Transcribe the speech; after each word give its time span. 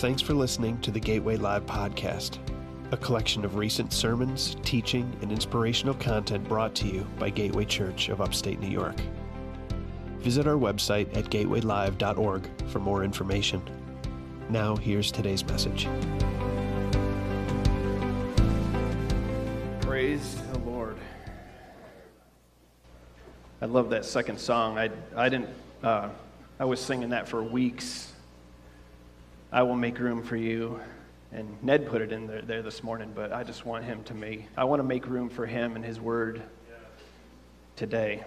Thanks 0.00 0.22
for 0.22 0.32
listening 0.32 0.80
to 0.80 0.90
the 0.90 0.98
Gateway 0.98 1.36
Live 1.36 1.66
podcast, 1.66 2.38
a 2.90 2.96
collection 2.96 3.44
of 3.44 3.56
recent 3.56 3.92
sermons, 3.92 4.56
teaching, 4.62 5.14
and 5.20 5.30
inspirational 5.30 5.92
content 5.92 6.48
brought 6.48 6.74
to 6.76 6.86
you 6.86 7.06
by 7.18 7.28
Gateway 7.28 7.66
Church 7.66 8.08
of 8.08 8.22
Upstate 8.22 8.60
New 8.60 8.70
York. 8.70 8.96
Visit 10.20 10.46
our 10.46 10.54
website 10.54 11.14
at 11.14 11.26
gatewaylive.org 11.26 12.48
for 12.68 12.78
more 12.78 13.04
information. 13.04 13.60
Now, 14.48 14.74
here's 14.74 15.12
today's 15.12 15.44
message. 15.44 15.86
Praise 19.82 20.40
the 20.50 20.60
Lord. 20.60 20.96
I 23.60 23.66
love 23.66 23.90
that 23.90 24.06
second 24.06 24.40
song. 24.40 24.78
I, 24.78 24.88
I 25.14 25.28
didn't, 25.28 25.50
uh, 25.82 26.08
I 26.58 26.64
was 26.64 26.80
singing 26.80 27.10
that 27.10 27.28
for 27.28 27.42
weeks. 27.42 28.09
I 29.52 29.62
will 29.62 29.74
make 29.74 29.98
room 29.98 30.22
for 30.22 30.36
you. 30.36 30.80
And 31.32 31.62
Ned 31.62 31.88
put 31.88 32.02
it 32.02 32.12
in 32.12 32.26
there, 32.26 32.42
there 32.42 32.62
this 32.62 32.82
morning, 32.82 33.12
but 33.14 33.32
I 33.32 33.42
just 33.42 33.66
want 33.66 33.84
him 33.84 34.02
to 34.04 34.14
make, 34.14 34.46
I 34.56 34.64
want 34.64 34.80
to 34.80 34.84
make 34.84 35.06
room 35.06 35.28
for 35.28 35.46
him 35.46 35.76
and 35.76 35.84
his 35.84 36.00
word 36.00 36.42
today. 37.74 38.22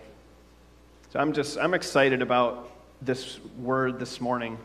So 1.12 1.20
I'm 1.20 1.32
just, 1.32 1.58
I'm 1.58 1.74
excited 1.74 2.22
about 2.22 2.72
this 3.02 3.40
word 3.58 4.00
this 4.00 4.20
morning. 4.20 4.58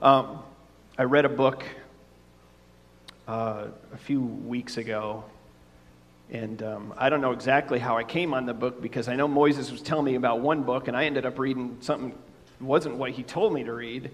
Um, 0.00 0.38
I 0.96 1.04
read 1.04 1.24
a 1.24 1.30
book 1.30 1.64
uh, 3.28 3.66
a 3.92 3.96
few 3.98 4.20
weeks 4.20 4.76
ago, 4.78 5.24
and 6.30 6.62
um, 6.62 6.94
I 6.96 7.10
don't 7.10 7.20
know 7.20 7.32
exactly 7.32 7.78
how 7.78 7.98
I 7.98 8.04
came 8.04 8.32
on 8.32 8.46
the 8.46 8.54
book 8.54 8.80
because 8.80 9.08
I 9.08 9.16
know 9.16 9.28
Moises 9.28 9.70
was 9.70 9.82
telling 9.82 10.04
me 10.04 10.14
about 10.14 10.40
one 10.40 10.62
book, 10.62 10.88
and 10.88 10.96
I 10.96 11.04
ended 11.04 11.26
up 11.26 11.38
reading 11.38 11.76
something 11.80 12.14
wasn't 12.60 12.96
what 12.96 13.10
he 13.10 13.22
told 13.22 13.52
me 13.52 13.64
to 13.64 13.72
read. 13.72 14.10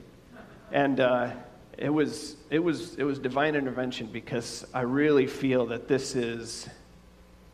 And 0.72 1.00
uh, 1.00 1.30
it 1.78 1.90
was, 1.90 2.36
it, 2.50 2.58
was, 2.58 2.96
it 2.96 3.04
was 3.04 3.20
divine 3.20 3.54
intervention 3.54 4.08
because 4.08 4.66
I 4.74 4.80
really 4.80 5.28
feel 5.28 5.66
that 5.66 5.86
this 5.86 6.16
is, 6.16 6.68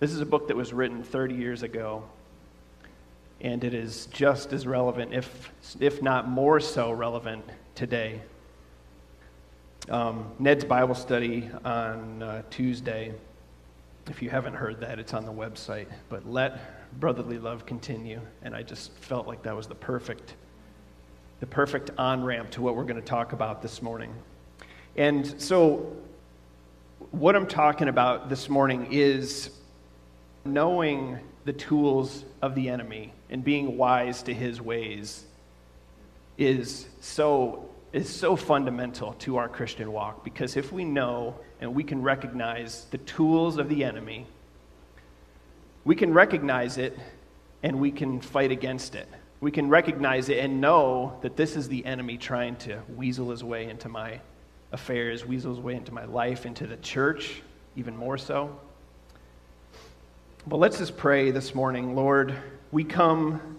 this 0.01 0.13
is 0.13 0.21
a 0.21 0.27
book 0.27 0.49
that 0.49 0.57
was 0.57 0.73
written 0.73 1.03
30 1.03 1.35
years 1.35 1.63
ago. 1.63 2.05
And 3.43 3.63
it 3.63 3.75
is 3.75 4.07
just 4.07 4.55
as 4.55 4.67
relevant, 4.67 5.13
if, 5.13 5.53
if 5.79 6.01
not 6.01 6.27
more 6.27 6.59
so 6.59 6.91
relevant 6.91 7.45
today. 7.75 8.23
Um, 9.91 10.33
Ned's 10.39 10.65
Bible 10.65 10.95
study 10.95 11.51
on 11.63 12.23
uh, 12.23 12.43
Tuesday, 12.49 13.13
if 14.09 14.23
you 14.23 14.31
haven't 14.31 14.55
heard 14.55 14.81
that, 14.81 14.99
it's 14.99 15.13
on 15.13 15.27
the 15.27 15.33
website. 15.33 15.89
But 16.09 16.27
let 16.27 16.99
brotherly 16.99 17.39
love 17.39 17.67
continue. 17.67 18.23
And 18.43 18.55
I 18.55 18.63
just 18.63 18.93
felt 18.93 19.27
like 19.27 19.43
that 19.43 19.55
was 19.55 19.67
the 19.67 19.75
perfect 19.75 20.37
the 21.41 21.47
perfect 21.47 21.91
on 21.99 22.25
ramp 22.25 22.51
to 22.51 22.63
what 22.63 22.77
we're 22.77 22.85
going 22.85 23.01
to 23.01 23.07
talk 23.07 23.33
about 23.33 23.63
this 23.63 23.83
morning. 23.83 24.15
And 24.97 25.41
so, 25.41 25.97
what 27.11 27.37
I'm 27.37 27.47
talking 27.47 27.89
about 27.89 28.29
this 28.29 28.49
morning 28.49 28.89
is 28.91 29.51
knowing 30.45 31.19
the 31.45 31.53
tools 31.53 32.25
of 32.43 32.55
the 32.55 32.69
enemy 32.69 33.13
and 33.31 33.45
being 33.45 33.77
wise 33.77 34.23
to 34.23 34.35
his 34.35 34.61
ways 34.61 35.25
is 36.39 36.87
so 37.01 37.69
is 37.93 38.09
so 38.09 38.35
fundamental 38.35 39.13
to 39.15 39.37
our 39.37 39.49
Christian 39.49 39.93
walk 39.93 40.25
because 40.25 40.57
if 40.57 40.73
we 40.73 40.85
know 40.85 41.39
and 41.61 41.75
we 41.75 41.85
can 41.85 42.03
recognize 42.03 42.87
the 42.91 42.99
tools 42.99 43.57
of 43.57 43.69
the 43.69 43.85
enemy, 43.85 44.27
we 45.85 45.95
can 45.95 46.13
recognize 46.13 46.77
it 46.77 46.99
and 47.63 47.79
we 47.79 47.93
can 47.93 48.21
fight 48.21 48.51
against 48.51 48.97
it 48.97 49.09
we 49.41 49.51
can 49.51 49.69
recognize 49.69 50.29
it 50.29 50.39
and 50.39 50.61
know 50.61 51.19
that 51.23 51.37
this 51.37 51.57
is 51.57 51.69
the 51.69 51.85
enemy 51.85 52.17
trying 52.17 52.57
to 52.57 52.81
weasel 52.97 53.31
his 53.31 53.45
way 53.45 53.69
into 53.69 53.89
my 53.89 54.21
affairs, 54.73 55.25
weasel 55.25 55.55
his 55.55 55.61
way 55.63 55.75
into 55.75 55.93
my 55.93 56.05
life, 56.05 56.47
into 56.47 56.67
the 56.67 56.77
church, 56.79 57.43
even 57.77 57.97
more 57.97 58.19
so. 58.19 58.59
But 60.47 60.57
let's 60.57 60.79
just 60.79 60.97
pray 60.97 61.31
this 61.31 61.55
morning. 61.55 61.95
Lord, 61.95 62.35
we 62.71 62.85
come 62.85 63.59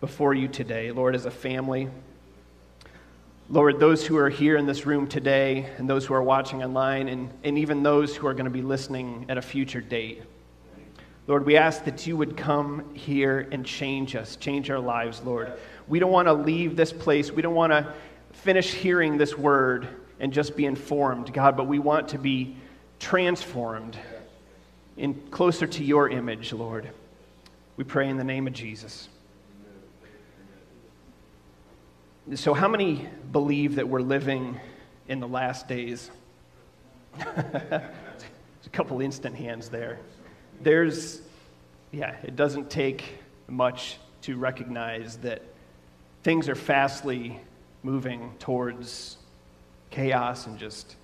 before 0.00 0.34
you 0.34 0.48
today, 0.48 0.90
Lord, 0.90 1.14
as 1.14 1.26
a 1.26 1.30
family. 1.30 1.88
Lord, 3.48 3.78
those 3.80 4.06
who 4.06 4.16
are 4.16 4.30
here 4.30 4.56
in 4.56 4.66
this 4.66 4.86
room 4.86 5.06
today, 5.06 5.68
and 5.76 5.88
those 5.88 6.06
who 6.06 6.14
are 6.14 6.22
watching 6.22 6.62
online, 6.62 7.08
and, 7.08 7.30
and 7.42 7.58
even 7.58 7.82
those 7.82 8.16
who 8.16 8.26
are 8.26 8.32
going 8.32 8.44
to 8.44 8.50
be 8.50 8.62
listening 8.62 9.26
at 9.28 9.38
a 9.38 9.42
future 9.42 9.80
date. 9.80 10.22
Lord, 11.26 11.46
we 11.46 11.56
ask 11.56 11.84
that 11.84 12.06
you 12.06 12.18
would 12.18 12.36
come 12.36 12.94
here 12.94 13.48
and 13.50 13.64
change 13.64 14.14
us, 14.14 14.36
change 14.36 14.68
our 14.68 14.78
lives, 14.78 15.22
Lord. 15.24 15.54
We 15.88 15.98
don't 15.98 16.12
want 16.12 16.28
to 16.28 16.34
leave 16.34 16.76
this 16.76 16.92
place. 16.92 17.32
We 17.32 17.40
don't 17.40 17.54
want 17.54 17.72
to 17.72 17.94
finish 18.32 18.74
hearing 18.74 19.16
this 19.16 19.36
word 19.38 19.88
and 20.20 20.32
just 20.32 20.54
be 20.54 20.66
informed, 20.66 21.32
God, 21.32 21.56
but 21.56 21.66
we 21.66 21.78
want 21.78 22.08
to 22.08 22.18
be 22.18 22.56
transformed 22.98 23.96
in 24.98 25.14
closer 25.30 25.66
to 25.66 25.84
your 25.84 26.10
image, 26.10 26.52
Lord. 26.52 26.90
We 27.78 27.84
pray 27.84 28.08
in 28.08 28.18
the 28.18 28.24
name 28.24 28.46
of 28.46 28.52
Jesus. 28.52 29.08
So, 32.34 32.54
how 32.54 32.68
many 32.68 33.08
believe 33.32 33.76
that 33.76 33.88
we're 33.88 34.00
living 34.00 34.58
in 35.08 35.20
the 35.20 35.28
last 35.28 35.68
days? 35.68 36.10
a 37.18 37.90
couple 38.72 39.00
instant 39.00 39.36
hands 39.36 39.68
there 39.68 39.98
there's, 40.62 41.20
yeah, 41.92 42.16
it 42.22 42.36
doesn't 42.36 42.70
take 42.70 43.18
much 43.48 43.98
to 44.22 44.36
recognize 44.36 45.16
that 45.18 45.42
things 46.22 46.48
are 46.48 46.54
fastly 46.54 47.38
moving 47.82 48.32
towards 48.38 49.18
chaos 49.90 50.46
and 50.46 50.58
just 50.58 50.96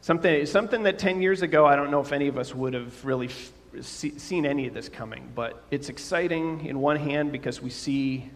something, 0.00 0.46
something 0.46 0.82
that 0.82 0.98
10 0.98 1.20
years 1.22 1.42
ago, 1.42 1.66
I 1.66 1.76
don't 1.76 1.90
know 1.90 2.00
if 2.00 2.12
any 2.12 2.28
of 2.28 2.38
us 2.38 2.54
would 2.54 2.74
have 2.74 3.04
really 3.04 3.26
f- 3.26 3.52
see, 3.82 4.18
seen 4.18 4.46
any 4.46 4.66
of 4.66 4.74
this 4.74 4.88
coming, 4.88 5.30
but 5.34 5.62
it's 5.70 5.88
exciting 5.88 6.66
in 6.66 6.80
one 6.80 6.96
hand 6.96 7.32
because 7.32 7.60
we 7.60 7.70
see, 7.70 8.30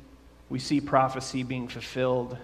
we 0.51 0.59
see 0.59 0.81
prophecy 0.81 1.43
being 1.43 1.69
fulfilled. 1.69 2.37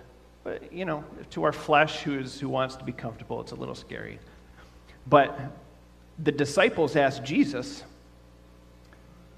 But, 0.42 0.72
you 0.72 0.84
know, 0.84 1.04
to 1.30 1.44
our 1.44 1.52
flesh 1.52 2.00
who, 2.00 2.18
is, 2.18 2.40
who 2.40 2.48
wants 2.48 2.76
to 2.76 2.84
be 2.84 2.92
comfortable, 2.92 3.40
it's 3.40 3.52
a 3.52 3.56
little 3.56 3.74
scary. 3.74 4.18
But 5.06 5.38
the 6.18 6.32
disciples 6.32 6.96
asked 6.96 7.24
Jesus, 7.24 7.82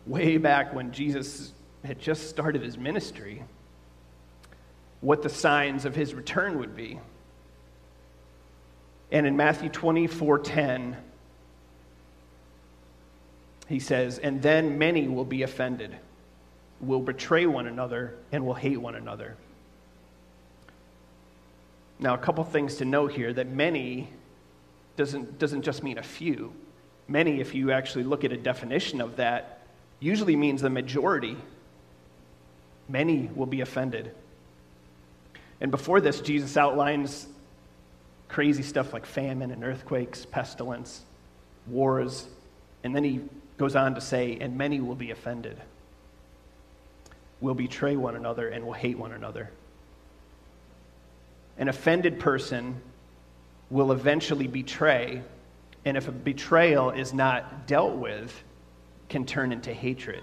way 0.07 0.37
back 0.37 0.75
when 0.75 0.93
Jesus 0.93 1.53
had 1.85 1.99
just 1.99 2.29
started 2.29 2.63
his 2.63 2.79
ministry, 2.79 3.43
what 5.01 5.23
the 5.23 5.29
signs 5.29 5.85
of 5.85 5.95
his 5.95 6.15
return 6.15 6.59
would 6.59 6.75
be. 6.75 6.99
And 9.13 9.27
in 9.27 9.37
Matthew 9.37 9.69
24 9.69 10.39
10, 10.41 10.97
he 13.69 13.79
says, 13.79 14.19
And 14.19 14.43
then 14.43 14.79
many 14.79 15.09
will 15.09 15.25
be 15.25 15.43
offended, 15.43 15.97
will 16.81 17.01
betray 17.01 17.47
one 17.47 17.67
another, 17.67 18.15
and 18.33 18.45
will 18.45 18.55
hate 18.55 18.81
one 18.81 18.95
another. 18.95 19.37
Now, 21.99 22.15
a 22.15 22.19
couple 22.19 22.43
things 22.45 22.77
to 22.77 22.85
note 22.85 23.13
here 23.13 23.33
that 23.33 23.49
many 23.49 24.09
doesn't, 24.97 25.39
doesn't 25.39 25.63
just 25.63 25.83
mean 25.83 25.99
a 25.99 26.03
few. 26.03 26.53
Many, 27.07 27.41
if 27.41 27.55
you 27.55 27.71
actually 27.71 28.05
look 28.05 28.25
at 28.25 28.33
a 28.33 28.37
definition 28.37 29.01
of 29.01 29.17
that, 29.17 29.61
usually 30.01 30.37
means 30.37 30.63
the 30.63 30.71
majority. 30.71 31.37
Many 32.89 33.31
will 33.35 33.47
be 33.47 33.61
offended. 33.61 34.13
And 35.61 35.71
before 35.71 36.01
this, 36.01 36.21
Jesus 36.21 36.57
outlines 36.57 37.27
crazy 38.29 38.63
stuff 38.63 38.93
like 38.93 39.07
famine 39.07 39.51
and 39.51 39.63
earthquakes, 39.63 40.27
pestilence, 40.27 41.03
wars, 41.67 42.27
and 42.83 42.95
then 42.95 43.05
he 43.05 43.21
goes 43.57 43.77
on 43.77 43.95
to 43.95 44.01
say, 44.01 44.37
and 44.41 44.59
many 44.59 44.81
will 44.81 44.95
be 44.95 45.11
offended, 45.11 45.57
will 47.41 47.55
betray 47.55 47.97
one 47.97 48.17
another, 48.17 48.49
and 48.49 48.65
will 48.67 48.73
hate 48.73 48.99
one 48.99 49.13
another. 49.13 49.51
An 51.57 51.69
offended 51.69 52.19
person 52.19 52.81
will 53.71 53.93
eventually 53.93 54.49
betray 54.49 55.23
and 55.85 55.97
if 55.97 56.09
a 56.09 56.13
betrayal 56.13 56.91
is 56.91 57.13
not 57.13 57.67
dealt 57.67 57.97
with, 57.97 58.43
can 59.09 59.27
turn 59.27 59.53
into 59.53 59.73
hatred. 59.73 60.23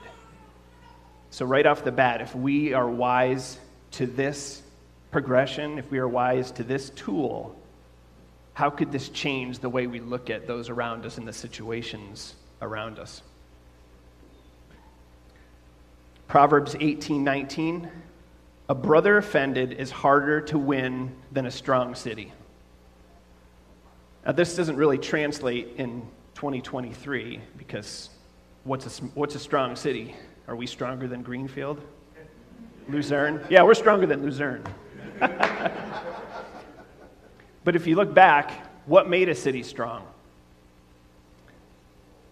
So, 1.30 1.46
right 1.46 1.66
off 1.66 1.84
the 1.84 1.92
bat, 1.92 2.22
if 2.22 2.36
we 2.36 2.74
are 2.74 2.90
wise 2.90 3.60
to 3.92 4.06
this 4.06 4.62
progression, 5.12 5.78
if 5.78 5.90
we 5.92 6.00
are 6.00 6.08
wise 6.08 6.52
to 6.52 6.64
this 6.64 6.90
tool, 6.92 7.56
how 8.54 8.70
could 8.70 8.92
this 8.92 9.10
change 9.10 9.60
the 9.60 9.70
way 9.70 9.88
we 9.88 10.00
look 10.00 10.30
at 10.30 10.48
those 10.48 10.70
around 10.70 11.06
us 11.06 11.18
and 11.18 11.28
the 11.28 11.34
situations 11.34 12.36
around 12.62 13.00
us? 13.00 13.22
Proverbs 16.28 16.76
18:19 16.76 17.90
A 18.70 18.76
brother 18.76 19.18
offended 19.18 19.74
is 19.74 19.92
harder 19.92 20.42
to 20.42 20.58
win 20.58 21.16
than 21.32 21.46
a 21.46 21.52
strong 21.52 21.94
city. 21.94 22.32
Now, 24.26 24.32
this 24.34 24.56
doesn't 24.56 24.76
really 24.76 24.98
translate 24.98 25.70
in 25.78 26.02
2023 26.36 27.42
because 27.58 28.10
what's 28.64 29.00
a, 29.00 29.04
what's 29.16 29.36
a 29.36 29.40
strong 29.40 29.76
city? 29.76 30.16
Are 30.48 30.56
we 30.56 30.68
stronger 30.68 31.08
than 31.08 31.22
Greenfield? 31.24 31.82
Luzerne? 32.88 33.46
Yeah, 33.50 33.64
we're 33.64 33.74
stronger 33.74 34.06
than 34.06 34.24
Luzerne. 34.24 34.64
But 37.64 37.76
if 37.76 37.88
you 37.88 37.96
look 37.96 38.14
back, 38.14 38.68
what 38.86 39.10
made 39.10 39.30
a 39.30 39.36
city 39.36 39.64
strong? 39.64 40.06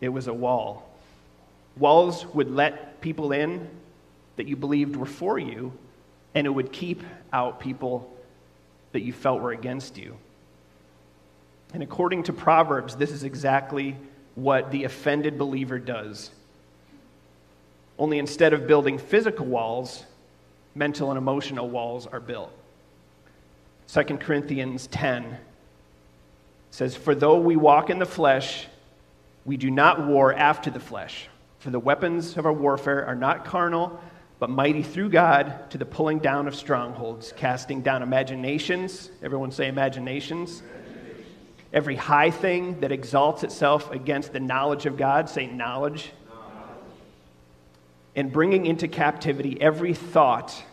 It 0.02 0.10
was 0.10 0.28
a 0.28 0.34
wall. 0.34 0.90
Walls 1.78 2.26
would 2.28 2.52
let 2.52 3.02
people 3.02 3.32
in 3.32 3.70
that 4.38 4.48
you 4.48 4.56
believed 4.56 4.96
were 4.96 5.06
for 5.06 5.38
you, 5.38 5.74
and 6.34 6.48
it 6.48 6.50
would 6.50 6.72
keep 6.72 7.04
out 7.32 7.60
people 7.60 8.12
that 8.92 9.02
you 9.02 9.14
felt 9.14 9.42
were 9.42 9.52
against 9.52 9.98
you. 9.98 10.18
And 11.74 11.84
according 11.84 12.24
to 12.24 12.34
Proverbs, 12.34 12.96
this 12.96 13.12
is 13.12 13.24
exactly 13.24 13.96
what 14.36 14.72
the 14.72 14.86
offended 14.86 15.38
believer 15.38 15.78
does. 15.78 16.32
Only 17.98 18.18
instead 18.18 18.54
of 18.54 18.66
building 18.66 18.98
physical 18.98 19.46
walls, 19.46 20.04
mental 20.74 21.12
and 21.12 21.18
emotional 21.18 21.70
walls 21.70 22.08
are 22.08 22.20
built. 22.20 22.52
2 23.88 24.04
Corinthians 24.18 24.88
10 24.88 25.38
says, 26.72 26.96
For 26.96 27.14
though 27.14 27.40
we 27.40 27.56
walk 27.56 27.90
in 27.90 28.00
the 28.00 28.06
flesh, 28.06 28.68
we 29.46 29.58
do 29.58 29.70
not 29.70 30.06
war 30.06 30.34
after 30.34 30.70
the 30.70 30.80
flesh. 30.80 31.28
For 31.60 31.72
the 31.72 31.80
weapons 31.80 32.38
of 32.38 32.46
our 32.46 32.54
warfare 32.54 33.06
are 33.06 33.16
not 33.16 33.46
carnal, 33.46 34.00
but 34.40 34.50
mighty 34.50 34.84
through 34.84 35.10
God 35.10 35.70
to 35.72 35.78
the 35.78 35.86
pulling 35.86 36.20
down 36.20 36.48
of 36.48 36.56
strongholds, 36.56 37.34
casting 37.36 37.82
down 37.82 38.02
imaginations. 38.02 39.12
Everyone 39.22 39.52
say 39.52 39.68
imaginations. 39.68 40.64
Every 41.72 41.96
high 41.96 42.32
thing 42.32 42.80
that 42.80 42.92
exalts 42.92 43.44
itself 43.44 43.92
against 43.92 44.34
the 44.34 44.40
knowledge 44.40 44.86
of 44.86 44.98
God, 44.98 45.30
say 45.30 45.46
knowledge. 45.46 46.12
And 48.16 48.32
bringing 48.32 48.66
into 48.66 48.88
captivity 48.88 49.62
every 49.62 49.94
thought 49.94 50.64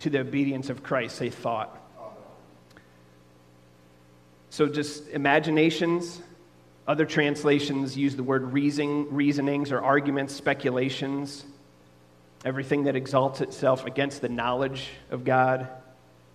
to 0.00 0.10
the 0.10 0.20
obedience 0.20 0.68
of 0.68 0.82
Christ, 0.82 1.16
say 1.16 1.30
thought. 1.30 1.78
So 4.50 4.66
just 4.66 5.08
imaginations. 5.08 6.20
Other 6.86 7.06
translations 7.06 7.96
use 7.96 8.16
the 8.16 8.22
word 8.22 8.52
reasoning, 8.52 9.14
reasonings 9.14 9.72
or 9.72 9.80
arguments, 9.80 10.34
speculations, 10.34 11.46
everything 12.44 12.84
that 12.84 12.94
exalts 12.94 13.40
itself 13.40 13.86
against 13.86 14.20
the 14.20 14.28
knowledge 14.28 14.90
of 15.10 15.24
God, 15.24 15.68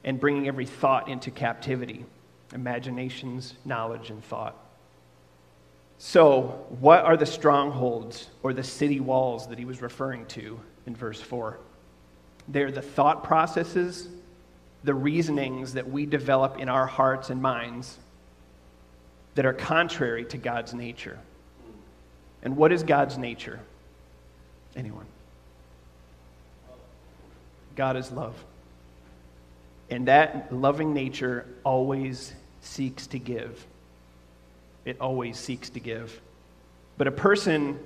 and 0.03 0.19
bringing 0.19 0.47
every 0.47 0.65
thought 0.65 1.09
into 1.09 1.29
captivity 1.29 2.05
imaginations, 2.53 3.53
knowledge, 3.65 4.09
and 4.09 4.23
thought. 4.23 4.55
So, 5.99 6.65
what 6.79 7.03
are 7.03 7.17
the 7.17 7.25
strongholds 7.25 8.29
or 8.43 8.53
the 8.53 8.63
city 8.63 8.99
walls 8.99 9.47
that 9.47 9.57
he 9.57 9.65
was 9.65 9.81
referring 9.81 10.25
to 10.27 10.59
in 10.85 10.95
verse 10.95 11.19
4? 11.19 11.57
They're 12.47 12.71
the 12.71 12.81
thought 12.81 13.23
processes, 13.23 14.07
the 14.83 14.93
reasonings 14.93 15.73
that 15.73 15.89
we 15.89 16.05
develop 16.05 16.59
in 16.59 16.69
our 16.69 16.85
hearts 16.85 17.29
and 17.29 17.41
minds 17.41 17.97
that 19.35 19.45
are 19.45 19.53
contrary 19.53 20.25
to 20.25 20.37
God's 20.37 20.73
nature. 20.73 21.19
And 22.43 22.55
what 22.55 22.71
is 22.71 22.83
God's 22.83 23.17
nature? 23.17 23.59
Anyone? 24.75 25.05
God 27.75 27.97
is 27.97 28.11
love. 28.11 28.35
And 29.89 30.07
that 30.07 30.51
loving 30.51 30.93
nature 30.93 31.45
always 31.63 32.33
seeks 32.61 33.07
to 33.07 33.19
give. 33.19 33.65
It 34.85 34.99
always 34.99 35.37
seeks 35.37 35.69
to 35.71 35.79
give. 35.79 36.19
But 36.97 37.07
a 37.07 37.11
person 37.11 37.79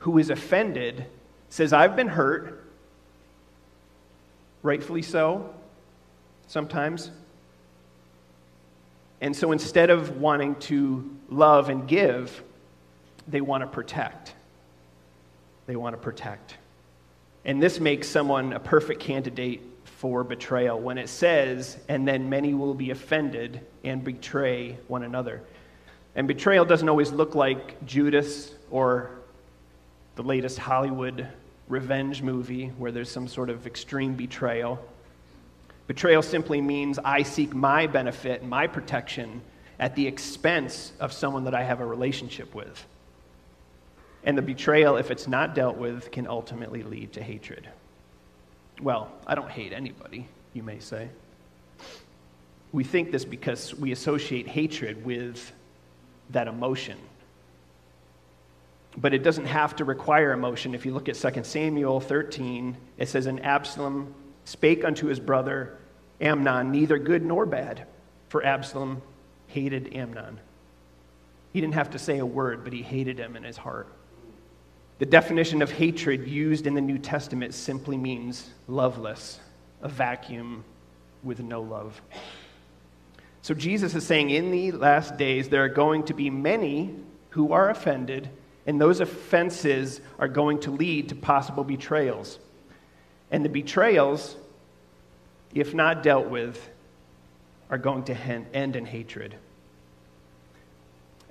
who 0.00 0.18
is 0.18 0.30
offended 0.30 1.06
says, 1.48 1.72
I've 1.72 1.96
been 1.96 2.08
hurt, 2.08 2.64
rightfully 4.62 5.02
so, 5.02 5.54
sometimes. 6.46 7.10
And 9.20 9.34
so 9.34 9.52
instead 9.52 9.90
of 9.90 10.18
wanting 10.18 10.56
to 10.56 11.16
love 11.30 11.68
and 11.68 11.88
give, 11.88 12.42
they 13.26 13.40
want 13.40 13.62
to 13.62 13.66
protect. 13.66 14.34
They 15.66 15.76
want 15.76 15.94
to 15.94 16.00
protect. 16.00 16.56
And 17.44 17.62
this 17.62 17.80
makes 17.80 18.08
someone 18.08 18.52
a 18.52 18.60
perfect 18.60 19.00
candidate 19.00 19.62
for 19.98 20.24
betrayal 20.24 20.78
when 20.78 20.98
it 20.98 21.08
says, 21.08 21.78
and 21.88 22.06
then 22.06 22.28
many 22.28 22.54
will 22.54 22.74
be 22.74 22.90
offended 22.90 23.60
and 23.84 24.04
betray 24.04 24.76
one 24.88 25.02
another. 25.02 25.40
And 26.16 26.28
betrayal 26.28 26.64
doesn't 26.64 26.88
always 26.88 27.12
look 27.12 27.34
like 27.34 27.84
Judas 27.86 28.52
or 28.70 29.10
the 30.16 30.22
latest 30.22 30.58
Hollywood 30.58 31.28
revenge 31.68 32.22
movie 32.22 32.68
where 32.78 32.92
there's 32.92 33.10
some 33.10 33.26
sort 33.26 33.50
of 33.50 33.66
extreme 33.66 34.14
betrayal. 34.14 34.78
Betrayal 35.86 36.22
simply 36.22 36.60
means 36.60 36.98
I 36.98 37.22
seek 37.22 37.54
my 37.54 37.86
benefit 37.86 38.40
and 38.40 38.50
my 38.50 38.66
protection 38.66 39.42
at 39.78 39.94
the 39.96 40.06
expense 40.06 40.92
of 41.00 41.12
someone 41.12 41.44
that 41.44 41.54
I 41.54 41.62
have 41.62 41.80
a 41.80 41.86
relationship 41.86 42.54
with. 42.54 42.84
And 44.24 44.38
the 44.38 44.42
betrayal, 44.42 44.96
if 44.96 45.10
it's 45.10 45.28
not 45.28 45.54
dealt 45.54 45.76
with, 45.76 46.10
can 46.10 46.26
ultimately 46.26 46.82
lead 46.82 47.12
to 47.14 47.22
hatred. 47.22 47.68
Well, 48.80 49.10
I 49.26 49.34
don't 49.34 49.50
hate 49.50 49.72
anybody, 49.72 50.28
you 50.52 50.62
may 50.62 50.78
say. 50.78 51.08
We 52.72 52.84
think 52.84 53.12
this 53.12 53.24
because 53.24 53.74
we 53.74 53.92
associate 53.92 54.48
hatred 54.48 55.04
with 55.04 55.52
that 56.30 56.48
emotion. 56.48 56.98
But 58.96 59.14
it 59.14 59.22
doesn't 59.22 59.46
have 59.46 59.76
to 59.76 59.84
require 59.84 60.32
emotion. 60.32 60.74
If 60.74 60.84
you 60.86 60.92
look 60.92 61.08
at 61.08 61.14
2 61.14 61.44
Samuel 61.44 62.00
13, 62.00 62.76
it 62.98 63.08
says, 63.08 63.26
And 63.26 63.44
Absalom 63.44 64.14
spake 64.44 64.84
unto 64.84 65.06
his 65.06 65.20
brother 65.20 65.78
Amnon, 66.20 66.70
neither 66.70 66.98
good 66.98 67.24
nor 67.24 67.44
bad, 67.44 67.86
for 68.28 68.44
Absalom 68.44 69.02
hated 69.48 69.94
Amnon. 69.94 70.40
He 71.52 71.60
didn't 71.60 71.74
have 71.74 71.90
to 71.90 71.98
say 71.98 72.18
a 72.18 72.26
word, 72.26 72.64
but 72.64 72.72
he 72.72 72.82
hated 72.82 73.18
him 73.18 73.36
in 73.36 73.44
his 73.44 73.56
heart. 73.56 73.88
The 74.98 75.06
definition 75.06 75.60
of 75.60 75.72
hatred 75.72 76.28
used 76.28 76.66
in 76.66 76.74
the 76.74 76.80
New 76.80 76.98
Testament 76.98 77.52
simply 77.54 77.96
means 77.96 78.50
loveless, 78.68 79.40
a 79.82 79.88
vacuum 79.88 80.64
with 81.22 81.40
no 81.40 81.62
love. 81.62 82.00
So 83.42 83.54
Jesus 83.54 83.94
is 83.94 84.06
saying 84.06 84.30
in 84.30 84.50
the 84.50 84.72
last 84.72 85.16
days 85.16 85.48
there 85.48 85.64
are 85.64 85.68
going 85.68 86.04
to 86.04 86.14
be 86.14 86.30
many 86.30 86.94
who 87.30 87.52
are 87.52 87.70
offended, 87.70 88.30
and 88.66 88.80
those 88.80 89.00
offenses 89.00 90.00
are 90.18 90.28
going 90.28 90.60
to 90.60 90.70
lead 90.70 91.08
to 91.08 91.16
possible 91.16 91.64
betrayals. 91.64 92.38
And 93.30 93.44
the 93.44 93.48
betrayals, 93.48 94.36
if 95.52 95.74
not 95.74 96.04
dealt 96.04 96.28
with, 96.28 96.70
are 97.68 97.78
going 97.78 98.04
to 98.04 98.14
end 98.14 98.76
in 98.76 98.86
hatred. 98.86 99.34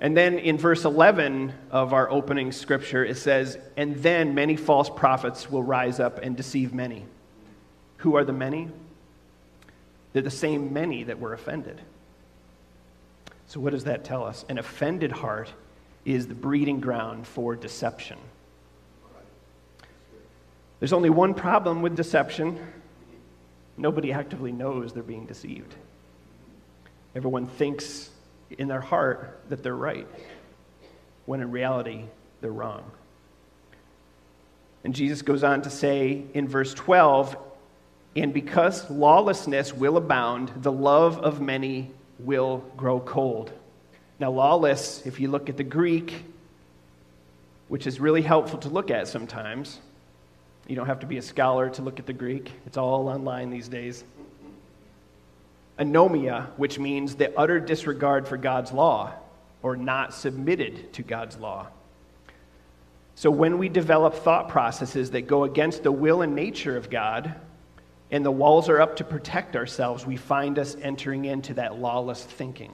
And 0.04 0.14
then 0.14 0.38
in 0.38 0.58
verse 0.58 0.84
11 0.84 1.54
of 1.70 1.94
our 1.94 2.10
opening 2.10 2.52
scripture, 2.52 3.02
it 3.02 3.16
says, 3.16 3.56
And 3.74 3.96
then 4.02 4.34
many 4.34 4.54
false 4.54 4.90
prophets 4.90 5.50
will 5.50 5.62
rise 5.62 5.98
up 5.98 6.18
and 6.18 6.36
deceive 6.36 6.74
many. 6.74 7.06
Who 7.96 8.14
are 8.16 8.22
the 8.22 8.34
many? 8.34 8.68
They're 10.12 10.20
the 10.20 10.30
same 10.30 10.74
many 10.74 11.04
that 11.04 11.18
were 11.18 11.32
offended. 11.32 11.80
So, 13.46 13.60
what 13.60 13.70
does 13.70 13.84
that 13.84 14.04
tell 14.04 14.24
us? 14.24 14.44
An 14.50 14.58
offended 14.58 15.10
heart 15.10 15.50
is 16.04 16.26
the 16.26 16.34
breeding 16.34 16.80
ground 16.80 17.26
for 17.26 17.56
deception. 17.56 18.18
There's 20.80 20.92
only 20.92 21.08
one 21.08 21.32
problem 21.32 21.80
with 21.80 21.96
deception 21.96 22.60
nobody 23.78 24.12
actively 24.12 24.52
knows 24.52 24.92
they're 24.92 25.02
being 25.02 25.24
deceived. 25.24 25.74
Everyone 27.14 27.46
thinks 27.46 28.10
in 28.50 28.68
their 28.68 28.80
heart 28.80 29.40
that 29.48 29.62
they're 29.62 29.76
right, 29.76 30.06
when 31.26 31.40
in 31.40 31.50
reality, 31.50 32.04
they're 32.40 32.52
wrong. 32.52 32.90
And 34.84 34.94
Jesus 34.94 35.22
goes 35.22 35.42
on 35.42 35.62
to 35.62 35.70
say 35.70 36.24
in 36.34 36.46
verse 36.46 36.74
12, 36.74 37.36
and 38.16 38.32
because 38.32 38.88
lawlessness 38.90 39.72
will 39.72 39.96
abound, 39.96 40.52
the 40.56 40.70
love 40.70 41.18
of 41.18 41.40
many 41.40 41.90
will 42.18 42.58
grow 42.76 43.00
cold. 43.00 43.50
Now, 44.20 44.30
lawless, 44.30 45.04
if 45.06 45.18
you 45.18 45.28
look 45.28 45.48
at 45.48 45.56
the 45.56 45.64
Greek, 45.64 46.24
which 47.68 47.86
is 47.86 47.98
really 47.98 48.22
helpful 48.22 48.58
to 48.60 48.68
look 48.68 48.90
at 48.90 49.08
sometimes, 49.08 49.80
you 50.68 50.76
don't 50.76 50.86
have 50.86 51.00
to 51.00 51.06
be 51.06 51.16
a 51.16 51.22
scholar 51.22 51.70
to 51.70 51.82
look 51.82 51.98
at 51.98 52.06
the 52.06 52.12
Greek, 52.12 52.52
it's 52.66 52.76
all 52.76 53.08
online 53.08 53.50
these 53.50 53.68
days 53.68 54.04
anomia, 55.78 56.46
which 56.56 56.78
means 56.78 57.16
the 57.16 57.36
utter 57.38 57.60
disregard 57.60 58.28
for 58.28 58.36
God's 58.36 58.72
law 58.72 59.12
or 59.62 59.76
not 59.76 60.14
submitted 60.14 60.92
to 60.94 61.02
God's 61.02 61.36
law. 61.38 61.66
So 63.16 63.30
when 63.30 63.58
we 63.58 63.68
develop 63.68 64.14
thought 64.14 64.48
processes 64.48 65.12
that 65.12 65.26
go 65.26 65.44
against 65.44 65.82
the 65.82 65.92
will 65.92 66.22
and 66.22 66.34
nature 66.34 66.76
of 66.76 66.90
God, 66.90 67.34
and 68.10 68.24
the 68.24 68.30
walls 68.30 68.68
are 68.68 68.80
up 68.80 68.96
to 68.96 69.04
protect 69.04 69.56
ourselves, 69.56 70.04
we 70.04 70.16
find 70.16 70.58
us 70.58 70.76
entering 70.80 71.24
into 71.24 71.54
that 71.54 71.78
lawless 71.78 72.22
thinking. 72.22 72.72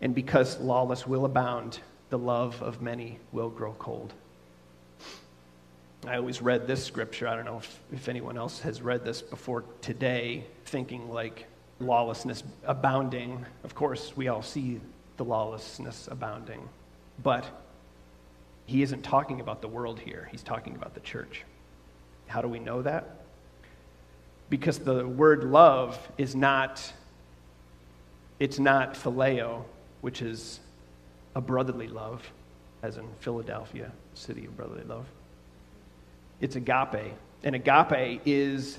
And 0.00 0.14
because 0.14 0.58
lawless 0.60 1.06
will 1.06 1.24
abound, 1.24 1.78
the 2.10 2.18
love 2.18 2.60
of 2.62 2.82
many 2.82 3.18
will 3.32 3.48
grow 3.48 3.72
cold. 3.78 4.12
I 6.06 6.16
always 6.16 6.42
read 6.42 6.66
this 6.66 6.84
scripture. 6.84 7.26
I 7.26 7.36
don't 7.36 7.46
know 7.46 7.58
if, 7.58 7.80
if 7.92 8.08
anyone 8.08 8.36
else 8.36 8.60
has 8.60 8.82
read 8.82 9.04
this 9.04 9.22
before 9.22 9.64
today, 9.80 10.44
thinking 10.64 11.10
like 11.10 11.46
lawlessness 11.80 12.42
abounding. 12.64 13.44
Of 13.64 13.74
course, 13.74 14.16
we 14.16 14.28
all 14.28 14.42
see 14.42 14.80
the 15.16 15.24
lawlessness 15.24 16.08
abounding. 16.10 16.68
But 17.22 17.44
he 18.66 18.82
isn't 18.82 19.02
talking 19.02 19.40
about 19.40 19.60
the 19.60 19.68
world 19.68 20.00
here, 20.00 20.28
he's 20.30 20.42
talking 20.42 20.74
about 20.74 20.94
the 20.94 21.00
church. 21.00 21.44
How 22.26 22.40
do 22.40 22.48
we 22.48 22.58
know 22.58 22.82
that? 22.82 23.20
Because 24.50 24.78
the 24.78 25.06
word 25.06 25.44
love 25.44 25.98
is 26.18 26.34
not 26.34 26.92
it's 28.40 28.58
not 28.58 28.94
phileo, 28.94 29.64
which 30.00 30.20
is 30.20 30.60
a 31.36 31.40
brotherly 31.40 31.88
love, 31.88 32.28
as 32.82 32.96
in 32.96 33.06
Philadelphia, 33.20 33.92
city 34.14 34.46
of 34.46 34.56
brotherly 34.56 34.84
love. 34.84 35.06
It's 36.40 36.56
agape. 36.56 37.14
And 37.44 37.54
agape 37.54 38.20
is 38.26 38.78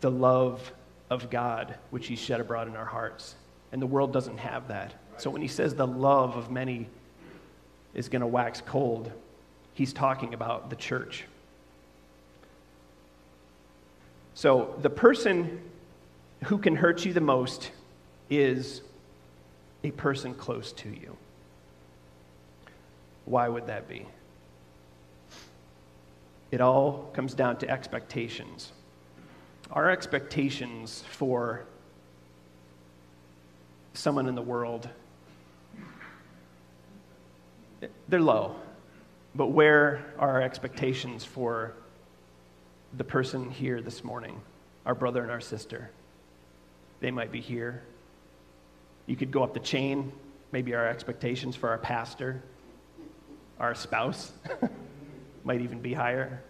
the 0.00 0.10
love 0.10 0.72
of 1.10 1.30
God, 1.30 1.74
which 1.90 2.06
He 2.06 2.16
shed 2.16 2.40
abroad 2.40 2.68
in 2.68 2.76
our 2.76 2.84
hearts. 2.84 3.34
And 3.72 3.80
the 3.80 3.86
world 3.86 4.12
doesn't 4.12 4.38
have 4.38 4.68
that. 4.68 4.94
So 5.18 5.30
when 5.30 5.42
He 5.42 5.48
says 5.48 5.74
the 5.74 5.86
love 5.86 6.36
of 6.36 6.50
many 6.50 6.88
is 7.94 8.08
going 8.08 8.20
to 8.20 8.26
wax 8.26 8.60
cold, 8.60 9.10
He's 9.74 9.92
talking 9.92 10.34
about 10.34 10.70
the 10.70 10.76
church. 10.76 11.24
So 14.34 14.74
the 14.82 14.90
person 14.90 15.60
who 16.44 16.58
can 16.58 16.76
hurt 16.76 17.04
you 17.04 17.12
the 17.12 17.20
most 17.20 17.70
is 18.28 18.82
a 19.82 19.90
person 19.92 20.34
close 20.34 20.72
to 20.72 20.88
you. 20.88 21.16
Why 23.24 23.48
would 23.48 23.66
that 23.68 23.88
be? 23.88 24.06
It 26.50 26.60
all 26.60 27.10
comes 27.14 27.34
down 27.34 27.56
to 27.58 27.68
expectations. 27.68 28.72
Our 29.74 29.90
expectations 29.90 31.02
for 31.08 31.64
someone 33.92 34.28
in 34.28 34.36
the 34.36 34.42
world, 34.42 34.88
they're 38.08 38.20
low. 38.20 38.54
But 39.34 39.48
where 39.48 40.04
are 40.16 40.30
our 40.30 40.42
expectations 40.42 41.24
for 41.24 41.74
the 42.96 43.02
person 43.02 43.50
here 43.50 43.80
this 43.80 44.04
morning, 44.04 44.40
our 44.86 44.94
brother 44.94 45.22
and 45.22 45.30
our 45.32 45.40
sister? 45.40 45.90
They 47.00 47.10
might 47.10 47.32
be 47.32 47.40
here. 47.40 47.82
You 49.06 49.16
could 49.16 49.32
go 49.32 49.42
up 49.42 49.54
the 49.54 49.60
chain, 49.60 50.12
maybe 50.52 50.72
our 50.76 50.86
expectations 50.86 51.56
for 51.56 51.68
our 51.68 51.78
pastor, 51.78 52.44
our 53.58 53.74
spouse 53.74 54.30
might 55.44 55.62
even 55.62 55.80
be 55.80 55.94
higher. 55.94 56.44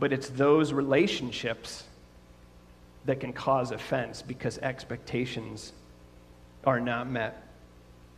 But 0.00 0.14
it's 0.14 0.30
those 0.30 0.72
relationships 0.72 1.84
that 3.08 3.20
can 3.20 3.32
cause 3.32 3.70
offense 3.70 4.20
because 4.20 4.58
expectations 4.58 5.72
are 6.64 6.78
not 6.78 7.08
met. 7.08 7.42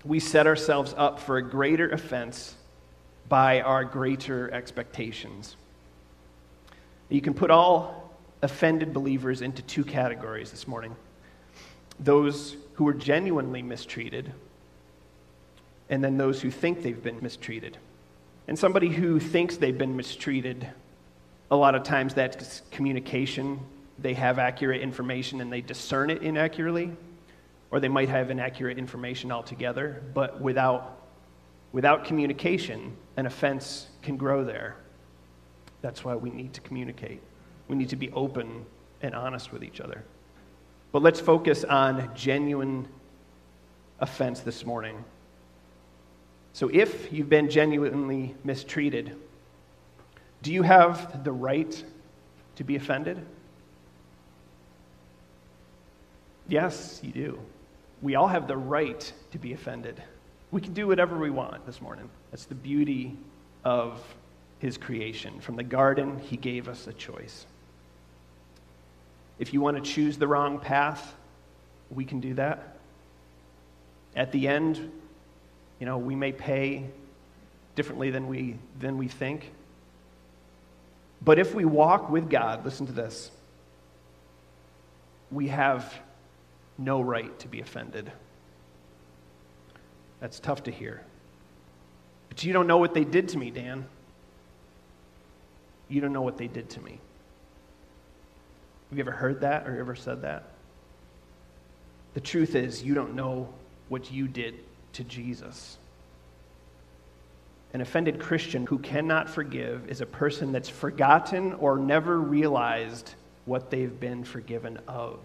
We 0.04 0.18
set 0.18 0.48
ourselves 0.48 0.96
up 0.96 1.20
for 1.20 1.36
a 1.36 1.42
greater 1.42 1.88
offense 1.90 2.56
by 3.28 3.60
our 3.60 3.84
greater 3.84 4.52
expectations. 4.52 5.54
You 7.08 7.20
can 7.20 7.34
put 7.34 7.52
all 7.52 8.12
offended 8.42 8.92
believers 8.92 9.42
into 9.42 9.62
two 9.62 9.84
categories 9.84 10.50
this 10.50 10.66
morning 10.66 10.96
those 12.00 12.56
who 12.74 12.88
are 12.88 12.94
genuinely 12.94 13.62
mistreated, 13.62 14.32
and 15.88 16.02
then 16.02 16.16
those 16.16 16.42
who 16.42 16.50
think 16.50 16.82
they've 16.82 17.02
been 17.02 17.20
mistreated. 17.22 17.76
And 18.48 18.58
somebody 18.58 18.88
who 18.88 19.20
thinks 19.20 19.56
they've 19.56 19.76
been 19.78 19.96
mistreated, 19.96 20.66
a 21.48 21.56
lot 21.56 21.76
of 21.76 21.84
times 21.84 22.14
that's 22.14 22.62
communication. 22.72 23.60
They 24.00 24.14
have 24.14 24.38
accurate 24.38 24.80
information 24.80 25.40
and 25.40 25.52
they 25.52 25.60
discern 25.60 26.10
it 26.10 26.22
inaccurately, 26.22 26.92
or 27.70 27.80
they 27.80 27.88
might 27.88 28.08
have 28.08 28.30
inaccurate 28.30 28.78
information 28.78 29.30
altogether, 29.30 30.02
but 30.14 30.40
without, 30.40 31.06
without 31.72 32.04
communication, 32.04 32.96
an 33.16 33.26
offense 33.26 33.88
can 34.02 34.16
grow 34.16 34.44
there. 34.44 34.76
That's 35.82 36.04
why 36.04 36.14
we 36.14 36.30
need 36.30 36.54
to 36.54 36.60
communicate. 36.62 37.20
We 37.68 37.76
need 37.76 37.90
to 37.90 37.96
be 37.96 38.10
open 38.12 38.64
and 39.02 39.14
honest 39.14 39.52
with 39.52 39.62
each 39.62 39.80
other. 39.80 40.04
But 40.92 41.02
let's 41.02 41.20
focus 41.20 41.64
on 41.64 42.10
genuine 42.14 42.88
offense 44.00 44.40
this 44.40 44.64
morning. 44.64 45.04
So, 46.52 46.68
if 46.72 47.12
you've 47.12 47.28
been 47.28 47.48
genuinely 47.48 48.34
mistreated, 48.42 49.16
do 50.42 50.52
you 50.52 50.62
have 50.62 51.22
the 51.22 51.30
right 51.30 51.84
to 52.56 52.64
be 52.64 52.74
offended? 52.74 53.24
Yes, 56.50 56.98
you 57.04 57.12
do. 57.12 57.38
We 58.02 58.16
all 58.16 58.26
have 58.26 58.48
the 58.48 58.56
right 58.56 59.12
to 59.30 59.38
be 59.38 59.52
offended. 59.52 60.02
We 60.50 60.60
can 60.60 60.74
do 60.74 60.88
whatever 60.88 61.16
we 61.16 61.30
want 61.30 61.64
this 61.64 61.80
morning. 61.80 62.10
That's 62.32 62.46
the 62.46 62.56
beauty 62.56 63.16
of 63.64 64.02
his 64.58 64.76
creation. 64.76 65.38
From 65.40 65.54
the 65.54 65.62
garden, 65.62 66.18
he 66.18 66.36
gave 66.36 66.68
us 66.68 66.88
a 66.88 66.92
choice. 66.92 67.46
If 69.38 69.54
you 69.54 69.60
want 69.60 69.76
to 69.76 69.82
choose 69.82 70.18
the 70.18 70.26
wrong 70.26 70.58
path, 70.58 71.14
we 71.88 72.04
can 72.04 72.18
do 72.18 72.34
that. 72.34 72.78
At 74.16 74.32
the 74.32 74.48
end, 74.48 74.90
you 75.78 75.86
know, 75.86 75.98
we 75.98 76.16
may 76.16 76.32
pay 76.32 76.84
differently 77.76 78.10
than 78.10 78.26
we, 78.26 78.56
than 78.80 78.98
we 78.98 79.06
think. 79.06 79.52
But 81.22 81.38
if 81.38 81.54
we 81.54 81.64
walk 81.64 82.10
with 82.10 82.28
God, 82.28 82.64
listen 82.64 82.86
to 82.86 82.92
this, 82.92 83.30
we 85.30 85.46
have 85.46 85.94
no 86.80 87.00
right 87.00 87.38
to 87.40 87.48
be 87.48 87.60
offended. 87.60 88.10
That's 90.20 90.40
tough 90.40 90.64
to 90.64 90.70
hear. 90.70 91.04
But 92.28 92.42
you 92.44 92.52
don't 92.52 92.66
know 92.66 92.78
what 92.78 92.94
they 92.94 93.04
did 93.04 93.28
to 93.30 93.38
me, 93.38 93.50
Dan. 93.50 93.86
You 95.88 96.00
don't 96.00 96.12
know 96.12 96.22
what 96.22 96.38
they 96.38 96.46
did 96.46 96.70
to 96.70 96.80
me. 96.80 96.98
Have 98.88 98.98
you 98.98 99.04
ever 99.04 99.12
heard 99.12 99.42
that 99.42 99.68
or 99.68 99.78
ever 99.78 99.94
said 99.94 100.22
that? 100.22 100.44
The 102.14 102.20
truth 102.20 102.54
is, 102.54 102.82
you 102.82 102.94
don't 102.94 103.14
know 103.14 103.48
what 103.88 104.10
you 104.10 104.26
did 104.26 104.54
to 104.94 105.04
Jesus. 105.04 105.76
An 107.72 107.80
offended 107.80 108.18
Christian 108.18 108.66
who 108.66 108.78
cannot 108.78 109.30
forgive 109.30 109.88
is 109.88 110.00
a 110.00 110.06
person 110.06 110.50
that's 110.50 110.68
forgotten 110.68 111.54
or 111.54 111.78
never 111.78 112.18
realized 112.18 113.14
what 113.44 113.70
they've 113.70 114.00
been 114.00 114.24
forgiven 114.24 114.78
of. 114.88 115.20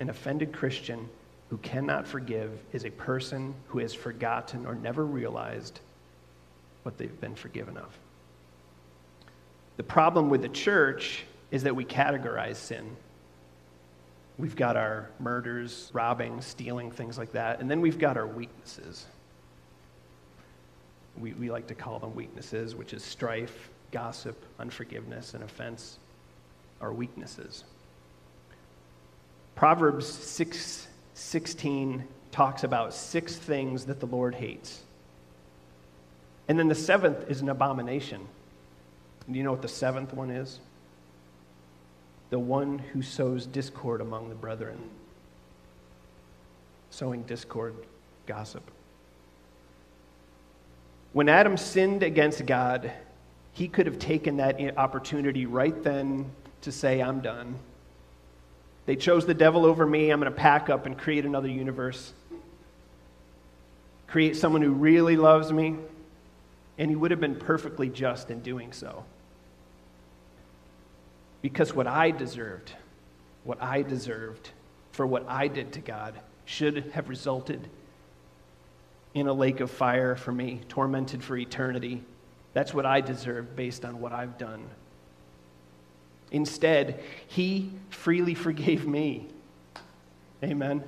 An 0.00 0.10
offended 0.10 0.52
Christian 0.52 1.08
who 1.50 1.58
cannot 1.58 2.06
forgive 2.06 2.58
is 2.72 2.84
a 2.84 2.90
person 2.90 3.54
who 3.68 3.78
has 3.78 3.94
forgotten 3.94 4.66
or 4.66 4.74
never 4.74 5.04
realized 5.04 5.80
what 6.82 6.96
they've 6.96 7.20
been 7.20 7.34
forgiven 7.34 7.76
of. 7.76 7.96
The 9.76 9.82
problem 9.82 10.30
with 10.30 10.42
the 10.42 10.48
church 10.48 11.24
is 11.50 11.64
that 11.64 11.76
we 11.76 11.84
categorize 11.84 12.56
sin. 12.56 12.96
We've 14.38 14.56
got 14.56 14.76
our 14.76 15.10
murders, 15.18 15.90
robbing, 15.92 16.40
stealing, 16.40 16.90
things 16.90 17.18
like 17.18 17.32
that, 17.32 17.60
and 17.60 17.70
then 17.70 17.80
we've 17.82 17.98
got 17.98 18.16
our 18.16 18.26
weaknesses. 18.26 19.06
We, 21.18 21.34
we 21.34 21.50
like 21.50 21.66
to 21.66 21.74
call 21.74 21.98
them 21.98 22.14
weaknesses, 22.14 22.74
which 22.74 22.94
is 22.94 23.04
strife, 23.04 23.68
gossip, 23.92 24.42
unforgiveness, 24.58 25.34
and 25.34 25.44
offense, 25.44 25.98
are 26.80 26.92
weaknesses. 26.92 27.64
Proverbs 29.60 30.06
6, 30.06 30.88
16 31.14 32.04
talks 32.32 32.64
about 32.64 32.92
six 32.92 33.36
things 33.36 33.84
that 33.84 34.00
the 34.00 34.06
Lord 34.06 34.34
hates. 34.34 34.80
And 36.48 36.58
then 36.58 36.66
the 36.66 36.74
seventh 36.74 37.30
is 37.30 37.42
an 37.42 37.48
abomination. 37.48 38.26
Do 39.30 39.38
you 39.38 39.44
know 39.44 39.52
what 39.52 39.62
the 39.62 39.68
seventh 39.68 40.12
one 40.12 40.30
is? 40.30 40.58
the 42.30 42.38
one 42.38 42.78
who 42.78 43.02
sows 43.02 43.44
discord 43.44 44.00
among 44.00 44.28
the 44.28 44.34
brethren. 44.34 44.78
Sowing 46.90 47.22
discord, 47.24 47.74
gossip. 48.26 48.62
When 51.12 51.28
Adam 51.28 51.56
sinned 51.56 52.04
against 52.04 52.46
God, 52.46 52.90
he 53.52 53.66
could 53.66 53.86
have 53.86 53.98
taken 53.98 54.36
that 54.36 54.60
opportunity 54.78 55.44
right 55.44 55.82
then 55.82 56.30
to 56.62 56.70
say, 56.70 57.02
I'm 57.02 57.20
done. 57.20 57.56
They 58.86 58.96
chose 58.96 59.26
the 59.26 59.34
devil 59.34 59.64
over 59.64 59.86
me. 59.86 60.10
I'm 60.10 60.20
going 60.20 60.32
to 60.32 60.36
pack 60.36 60.68
up 60.68 60.86
and 60.86 60.98
create 60.98 61.24
another 61.24 61.48
universe. 61.48 62.12
Create 64.06 64.36
someone 64.36 64.62
who 64.62 64.72
really 64.72 65.16
loves 65.16 65.52
me. 65.52 65.76
And 66.78 66.90
he 66.90 66.96
would 66.96 67.10
have 67.10 67.20
been 67.20 67.36
perfectly 67.36 67.88
just 67.88 68.30
in 68.30 68.40
doing 68.40 68.72
so. 68.72 69.04
Because 71.42 71.74
what 71.74 71.86
I 71.86 72.10
deserved, 72.10 72.72
what 73.44 73.62
I 73.62 73.82
deserved 73.82 74.50
for 74.92 75.06
what 75.06 75.24
I 75.28 75.48
did 75.48 75.72
to 75.74 75.80
God, 75.80 76.18
should 76.44 76.90
have 76.94 77.08
resulted 77.08 77.68
in 79.14 79.26
a 79.26 79.32
lake 79.32 79.60
of 79.60 79.70
fire 79.70 80.16
for 80.16 80.32
me, 80.32 80.60
tormented 80.68 81.22
for 81.22 81.36
eternity. 81.36 82.02
That's 82.52 82.74
what 82.74 82.86
I 82.86 83.00
deserve 83.00 83.56
based 83.56 83.84
on 83.84 84.00
what 84.00 84.12
I've 84.12 84.38
done. 84.38 84.68
Instead, 86.30 87.00
he 87.26 87.70
freely 87.90 88.34
forgave 88.34 88.86
me. 88.86 89.28
Amen. 90.42 90.84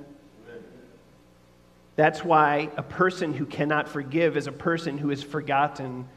That's 1.97 2.25
why 2.25 2.71
a 2.77 2.83
person 2.83 3.35
who 3.35 3.45
cannot 3.45 3.89
forgive 3.89 4.37
is 4.37 4.47
a 4.47 4.53
person 4.53 4.97
who 4.97 5.11
has 5.11 5.23
forgotten 5.23 6.09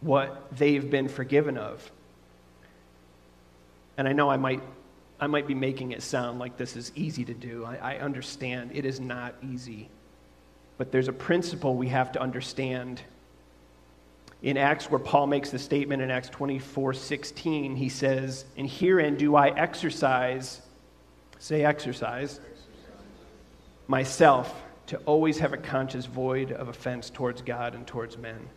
what 0.00 0.56
they've 0.56 0.90
been 0.90 1.08
forgiven 1.08 1.56
of. 1.56 1.90
And 3.96 4.08
I 4.08 4.12
know 4.12 4.30
I 4.30 4.38
might, 4.38 4.62
I 5.20 5.26
might 5.26 5.46
be 5.46 5.54
making 5.54 5.92
it 5.92 6.02
sound 6.02 6.38
like 6.38 6.56
this 6.56 6.74
is 6.74 6.90
easy 6.96 7.24
to 7.26 7.34
do. 7.34 7.64
I, 7.64 7.76
I 7.76 7.98
understand 7.98 8.72
it 8.74 8.84
is 8.84 8.98
not 8.98 9.34
easy. 9.42 9.88
But 10.78 10.90
there's 10.90 11.08
a 11.08 11.12
principle 11.12 11.74
we 11.74 11.88
have 11.88 12.10
to 12.12 12.20
understand. 12.20 13.02
In 14.42 14.56
Acts, 14.56 14.90
where 14.90 14.98
Paul 14.98 15.26
makes 15.26 15.50
the 15.50 15.58
statement 15.58 16.00
in 16.00 16.10
Acts 16.10 16.30
24 16.30 16.94
16, 16.94 17.76
he 17.76 17.88
says, 17.88 18.46
And 18.56 18.68
herein 18.68 19.16
do 19.16 19.36
I 19.36 19.48
exercise, 19.48 20.62
say 21.38 21.64
exercise, 21.64 22.40
myself 23.86 24.62
to 24.86 24.96
always 24.98 25.38
have 25.38 25.52
a 25.52 25.58
conscious 25.58 26.06
void 26.06 26.52
of 26.52 26.68
offense 26.68 27.10
towards 27.10 27.42
God 27.42 27.74
and 27.74 27.86
towards 27.86 28.16
men. 28.16 28.48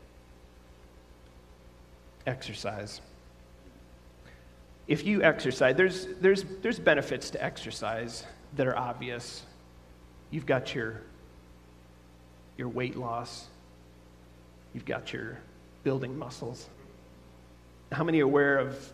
Exercise. 2.25 3.01
If 4.87 5.05
you 5.05 5.21
exercise, 5.21 5.75
there's, 5.75 6.07
there's, 6.21 6.43
there's 6.61 6.79
benefits 6.79 7.29
to 7.31 7.43
exercise 7.43 8.25
that 8.55 8.67
are 8.67 8.77
obvious. 8.77 9.43
You've 10.31 10.45
got 10.45 10.73
your, 10.73 11.01
your 12.57 12.69
weight 12.69 12.95
loss, 12.95 13.47
you've 14.73 14.85
got 14.85 15.11
your 15.11 15.39
building 15.83 16.17
muscles. 16.17 16.67
How 17.91 18.03
many 18.03 18.21
are 18.21 18.25
aware 18.25 18.57
of 18.57 18.91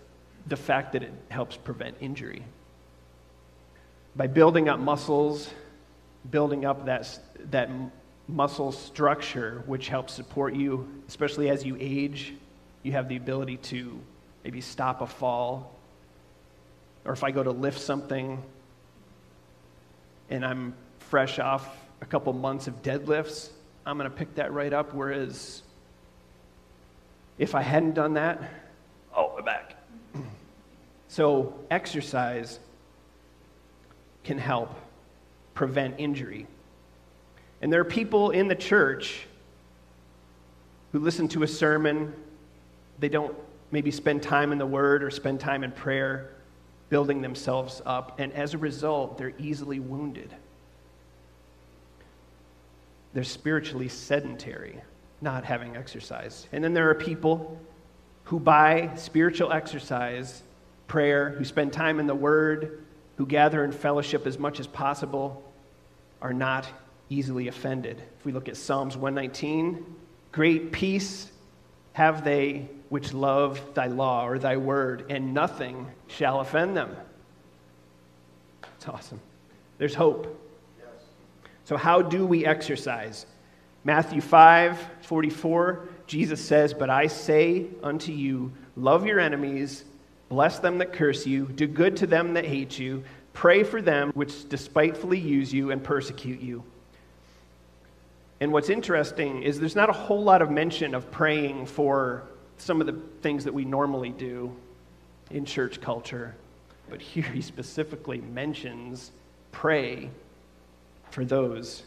the 0.48 0.58
fact 0.58 0.94
that 0.94 1.04
it 1.04 1.14
helps 1.30 1.56
prevent 1.56 1.98
injury? 2.02 2.44
By 4.16 4.28
building 4.28 4.68
up 4.68 4.80
muscles, 4.80 5.50
building 6.30 6.66
up 6.66 6.86
that, 6.86 7.20
that 7.52 7.70
muscle 8.28 8.72
structure, 8.72 9.64
which 9.66 9.88
helps 9.88 10.14
support 10.14 10.54
you, 10.56 10.88
especially 11.08 11.50
as 11.50 11.66
you 11.66 11.78
age. 11.80 12.34
You 12.84 12.94
have 12.94 13.10
the 13.10 13.16
ability 13.16 13.58
to 13.58 14.00
maybe 14.44 14.62
stop 14.62 15.02
a 15.02 15.08
fall. 15.08 15.74
Or 17.06 17.14
if 17.14 17.24
I 17.24 17.32
go 17.32 17.44
to 17.44 17.52
lift 17.52 17.80
something 17.80 18.42
and 20.30 20.46
I'm 20.46 20.74
fresh 21.00 21.40
off 21.40 21.68
a 22.02 22.06
couple 22.06 22.32
months 22.34 22.68
of 22.68 22.82
deadlifts, 22.82 23.50
I'm 23.86 23.98
going 23.98 24.10
to 24.10 24.16
pick 24.16 24.36
that 24.36 24.54
right 24.54 24.72
up. 24.72 24.94
Whereas 24.94 25.64
if 27.40 27.56
I 27.56 27.64
hadn't 27.64 27.94
done 27.94 28.14
that, 28.14 28.42
oh, 29.16 29.32
we're 29.34 29.42
back. 29.42 29.76
So 31.12 31.56
exercise 31.72 32.60
can 34.24 34.38
help 34.38 34.76
prevent 35.56 35.96
injury. 35.98 36.46
And 37.64 37.74
there 37.74 37.82
are 37.82 37.86
people 37.86 38.30
in 38.30 38.48
the 38.48 38.56
church 38.56 39.26
who 40.92 41.00
listen 41.00 41.28
to 41.30 41.42
a 41.42 41.48
sermon, 41.48 42.14
they 43.00 43.10
don't 43.10 43.36
maybe 43.72 43.90
spend 43.90 44.22
time 44.22 44.52
in 44.52 44.60
the 44.60 44.68
Word 44.68 45.04
or 45.04 45.10
spend 45.10 45.40
time 45.40 45.64
in 45.64 45.72
prayer, 45.72 46.30
building 46.90 47.22
themselves 47.22 47.82
up, 47.88 48.20
and 48.20 48.32
as 48.34 48.54
a 48.54 48.58
result, 48.58 49.18
they're 49.18 49.34
easily 49.40 49.80
wounded. 49.80 50.34
They're 53.14 53.24
spiritually 53.24 53.90
sedentary, 53.90 54.80
not 55.22 55.44
having 55.44 55.76
exercise. 55.76 56.48
And 56.52 56.64
then 56.64 56.74
there 56.74 56.90
are 56.90 56.96
people 56.96 57.60
who, 58.26 58.40
by 58.40 58.92
spiritual 58.96 59.52
exercise, 59.52 60.44
prayer, 60.88 61.32
who 61.32 61.44
spend 61.44 61.74
time 61.74 62.00
in 62.00 62.08
the 62.08 62.16
Word, 62.16 62.84
who 63.18 63.26
gather 63.26 63.64
in 63.64 63.72
fellowship 63.72 64.26
as 64.28 64.38
much 64.38 64.60
as 64.60 64.68
possible, 64.68 65.44
are 66.22 66.34
not 66.34 66.68
easily 67.10 67.48
offended. 67.48 68.02
If 68.20 68.26
we 68.26 68.32
look 68.32 68.48
at 68.48 68.58
Psalms 68.58 68.96
119, 68.96 69.84
great 70.32 70.72
peace 70.72 71.32
have 71.94 72.24
they 72.24 72.70
which 72.90 73.14
love 73.14 73.62
thy 73.74 73.88
law 73.88 74.26
or 74.26 74.40
thy 74.40 74.58
word, 74.58 75.06
and 75.10 75.34
nothing 75.34 75.88
shall 76.08 76.40
offend 76.40 76.76
them. 76.76 76.96
It's 78.78 78.88
awesome. 78.88 79.20
There's 79.78 79.96
hope. 79.96 80.40
Yes. 80.80 80.88
So, 81.66 81.78
how 81.78 82.02
do 82.02 82.26
we 82.26 82.46
exercise? 82.46 83.26
Matthew 83.84 84.22
5 84.22 84.78
44, 85.02 85.90
Jesus 86.08 86.44
says, 86.44 86.74
But 86.74 86.90
I 86.90 87.08
say 87.08 87.66
unto 87.82 88.12
you, 88.12 88.52
love 88.76 89.06
your 89.06 89.20
enemies, 89.20 89.84
bless 90.28 90.60
them 90.60 90.78
that 90.80 90.94
curse 90.94 91.26
you, 91.26 91.46
do 91.46 91.68
good 91.68 91.98
to 91.98 92.08
them 92.08 92.34
that 92.34 92.46
hate 92.46 92.78
you, 92.78 93.04
Pray 93.40 93.64
for 93.64 93.82
them 93.82 94.12
which 94.16 94.50
despitefully 94.50 95.18
use 95.18 95.54
you 95.54 95.72
and 95.72 95.82
persecute 95.82 96.42
you. 96.42 96.62
And 98.42 98.52
what's 98.52 98.70
interesting 98.70 99.44
is 99.44 99.60
there's 99.60 99.78
not 99.78 99.90
a 99.90 99.94
whole 99.94 100.22
lot 100.22 100.42
of 100.42 100.52
mention 100.52 100.94
of 100.94 101.10
praying 101.10 101.66
for 101.66 102.24
some 102.58 102.82
of 102.82 102.88
the 102.88 103.00
things 103.22 103.46
that 103.46 103.54
we 103.54 103.64
normally 103.64 104.10
do 104.10 104.54
in 105.32 105.46
church 105.46 105.80
culture. 105.80 106.36
But 106.90 107.02
here 107.02 107.24
he 107.24 107.42
specifically 107.42 108.20
mentions 108.20 109.12
pray 109.54 110.10
for 111.12 111.24
those 111.24 111.84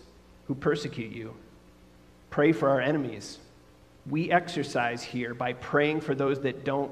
who 0.47 0.55
persecute 0.55 1.13
you, 1.13 1.35
pray 2.33 2.51
for 2.51 2.71
our 2.71 2.81
enemies. 2.81 3.39
We 4.09 4.33
exercise 4.33 5.05
here 5.05 5.35
by 5.35 5.53
praying 5.53 6.01
for 6.01 6.17
those 6.17 6.41
that 6.41 6.65
don't 6.65 6.91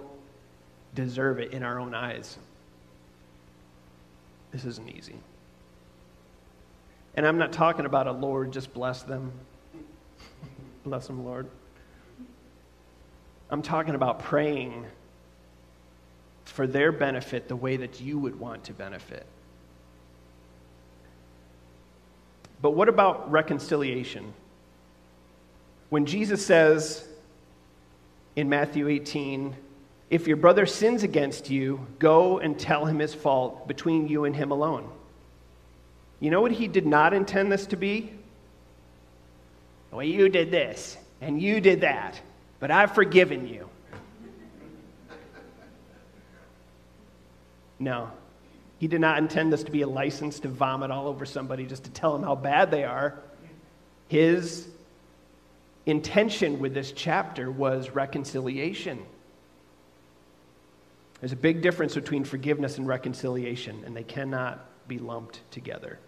deserve 0.94 1.40
it 1.40 1.52
in 1.52 1.64
our 1.64 1.80
own 1.80 1.94
eyes. 1.94 2.36
This 4.52 4.64
isn't 4.64 4.88
easy. 4.90 5.16
And 7.16 7.26
I'm 7.26 7.38
not 7.38 7.52
talking 7.52 7.86
about 7.86 8.06
a 8.06 8.12
Lord, 8.12 8.52
just 8.52 8.72
bless 8.74 9.02
them. 9.02 9.32
bless 10.84 11.06
them, 11.06 11.24
Lord. 11.24 11.48
I'm 13.48 13.62
talking 13.62 13.94
about 13.94 14.20
praying 14.20 14.86
for 16.44 16.66
their 16.66 16.92
benefit 16.92 17.48
the 17.48 17.56
way 17.56 17.78
that 17.78 18.00
you 18.00 18.18
would 18.18 18.38
want 18.38 18.64
to 18.64 18.72
benefit. 18.74 19.24
But 22.60 22.72
what 22.72 22.88
about 22.88 23.30
reconciliation? 23.30 24.34
When 25.90 26.06
Jesus 26.06 26.44
says 26.44 27.04
in 28.36 28.48
Matthew 28.48 28.88
18, 28.88 29.54
if 30.08 30.26
your 30.26 30.36
brother 30.36 30.64
sins 30.64 31.02
against 31.02 31.50
you, 31.50 31.86
go 31.98 32.38
and 32.38 32.58
tell 32.58 32.84
him 32.84 32.98
his 33.00 33.12
fault 33.12 33.68
between 33.68 34.08
you 34.08 34.24
and 34.24 34.34
him 34.34 34.52
alone. 34.52 34.88
You 36.20 36.30
know 36.30 36.40
what 36.40 36.52
he 36.52 36.68
did 36.68 36.86
not 36.86 37.12
intend 37.12 37.50
this 37.50 37.66
to 37.66 37.76
be? 37.76 38.12
Well, 39.90 40.04
you 40.04 40.28
did 40.28 40.52
this, 40.52 40.96
and 41.20 41.42
you 41.42 41.60
did 41.60 41.80
that, 41.80 42.20
but 42.60 42.70
I've 42.70 42.94
forgiven 42.94 43.48
you. 43.48 43.68
No. 47.80 48.10
He 48.78 48.86
did 48.86 49.00
not 49.00 49.18
intend 49.18 49.52
this 49.52 49.64
to 49.64 49.72
be 49.72 49.82
a 49.82 49.88
license 49.88 50.38
to 50.40 50.48
vomit 50.48 50.90
all 50.92 51.08
over 51.08 51.26
somebody 51.26 51.66
just 51.66 51.84
to 51.84 51.90
tell 51.90 52.12
them 52.12 52.22
how 52.22 52.36
bad 52.36 52.70
they 52.70 52.84
are. 52.84 53.18
His 54.08 54.68
intention 55.86 56.58
with 56.58 56.74
this 56.74 56.92
chapter 56.92 57.50
was 57.50 57.90
reconciliation. 57.90 59.02
There's 61.20 61.32
a 61.32 61.36
big 61.36 61.62
difference 61.62 61.94
between 61.94 62.24
forgiveness 62.24 62.78
and 62.78 62.86
reconciliation, 62.86 63.82
and 63.84 63.94
they 63.96 64.02
cannot 64.02 64.64
be 64.88 64.98
lumped 64.98 65.40
together. 65.50 65.98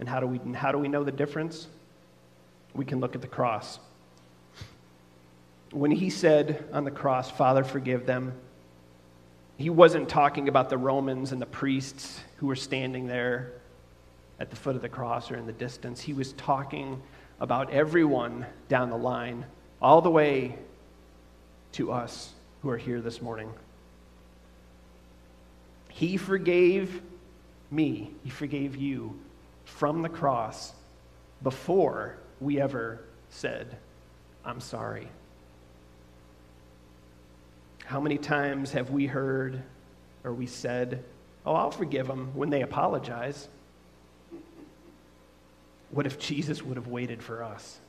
And 0.00 0.08
how 0.08 0.20
do 0.20 0.26
we, 0.26 0.38
how 0.54 0.72
do 0.72 0.78
we 0.78 0.88
know 0.88 1.04
the 1.04 1.12
difference? 1.12 1.68
We 2.74 2.84
can 2.84 3.00
look 3.00 3.14
at 3.14 3.20
the 3.20 3.28
cross. 3.28 3.78
When 5.72 5.90
he 5.90 6.10
said 6.10 6.64
on 6.72 6.84
the 6.84 6.90
cross, 6.90 7.30
Father, 7.30 7.62
forgive 7.62 8.06
them, 8.06 8.32
he 9.56 9.70
wasn't 9.70 10.08
talking 10.08 10.48
about 10.48 10.70
the 10.70 10.78
Romans 10.78 11.32
and 11.32 11.40
the 11.40 11.46
priests 11.46 12.20
who 12.38 12.46
were 12.46 12.56
standing 12.56 13.06
there 13.06 13.52
at 14.40 14.50
the 14.50 14.56
foot 14.56 14.74
of 14.74 14.82
the 14.82 14.88
cross 14.88 15.30
or 15.30 15.36
in 15.36 15.46
the 15.46 15.52
distance. 15.52 16.00
He 16.00 16.14
was 16.14 16.32
talking 16.32 17.00
about 17.40 17.70
everyone 17.70 18.46
down 18.68 18.90
the 18.90 18.96
line, 18.96 19.46
all 19.80 20.02
the 20.02 20.10
way 20.10 20.56
to 21.72 21.92
us 21.92 22.32
who 22.62 22.70
are 22.70 22.76
here 22.76 23.00
this 23.00 23.22
morning. 23.22 23.50
He 25.88 26.16
forgave 26.16 27.02
me, 27.70 28.12
He 28.24 28.30
forgave 28.30 28.76
you 28.76 29.18
from 29.64 30.02
the 30.02 30.08
cross 30.08 30.72
before 31.42 32.16
we 32.40 32.60
ever 32.60 33.00
said, 33.30 33.76
I'm 34.44 34.60
sorry. 34.60 35.08
How 37.84 38.00
many 38.00 38.18
times 38.18 38.72
have 38.72 38.90
we 38.90 39.06
heard 39.06 39.62
or 40.24 40.32
we 40.32 40.46
said, 40.46 41.02
Oh, 41.46 41.54
I'll 41.54 41.70
forgive 41.70 42.06
them 42.06 42.32
when 42.34 42.50
they 42.50 42.62
apologize? 42.62 43.48
What 45.90 46.06
if 46.06 46.18
Jesus 46.18 46.62
would 46.62 46.76
have 46.76 46.86
waited 46.86 47.22
for 47.22 47.42
us? 47.42 47.80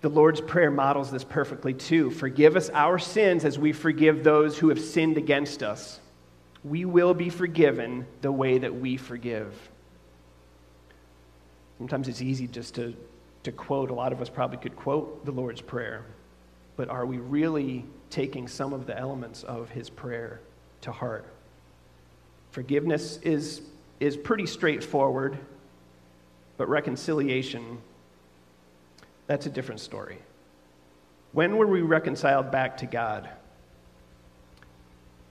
The 0.00 0.08
Lord's 0.08 0.40
Prayer 0.40 0.70
models 0.70 1.10
this 1.10 1.24
perfectly 1.24 1.74
too. 1.74 2.10
Forgive 2.10 2.56
us 2.56 2.70
our 2.70 2.98
sins 2.98 3.44
as 3.44 3.58
we 3.58 3.72
forgive 3.72 4.22
those 4.22 4.56
who 4.58 4.68
have 4.68 4.80
sinned 4.80 5.16
against 5.16 5.62
us. 5.62 5.98
We 6.62 6.84
will 6.84 7.14
be 7.14 7.30
forgiven 7.30 8.06
the 8.20 8.30
way 8.30 8.58
that 8.58 8.74
we 8.74 8.96
forgive. 8.96 9.54
Sometimes 11.78 12.08
it's 12.08 12.22
easy 12.22 12.46
just 12.46 12.74
to, 12.76 12.94
to 13.44 13.52
quote, 13.52 13.90
a 13.90 13.94
lot 13.94 14.12
of 14.12 14.20
us 14.20 14.28
probably 14.28 14.58
could 14.58 14.76
quote 14.76 15.24
the 15.24 15.32
Lord's 15.32 15.60
Prayer, 15.60 16.04
but 16.76 16.88
are 16.88 17.06
we 17.06 17.18
really 17.18 17.84
taking 18.10 18.48
some 18.48 18.72
of 18.72 18.86
the 18.86 18.96
elements 18.96 19.42
of 19.44 19.70
His 19.70 19.90
prayer 19.90 20.40
to 20.82 20.92
heart? 20.92 21.26
Forgiveness 22.50 23.18
is, 23.22 23.62
is 24.00 24.16
pretty 24.16 24.46
straightforward, 24.46 25.38
but 26.56 26.68
reconciliation 26.68 27.78
that's 29.28 29.44
a 29.44 29.50
different 29.50 29.80
story. 29.80 30.18
When 31.32 31.56
were 31.56 31.66
we 31.66 31.82
reconciled 31.82 32.50
back 32.50 32.78
to 32.78 32.86
God? 32.86 33.28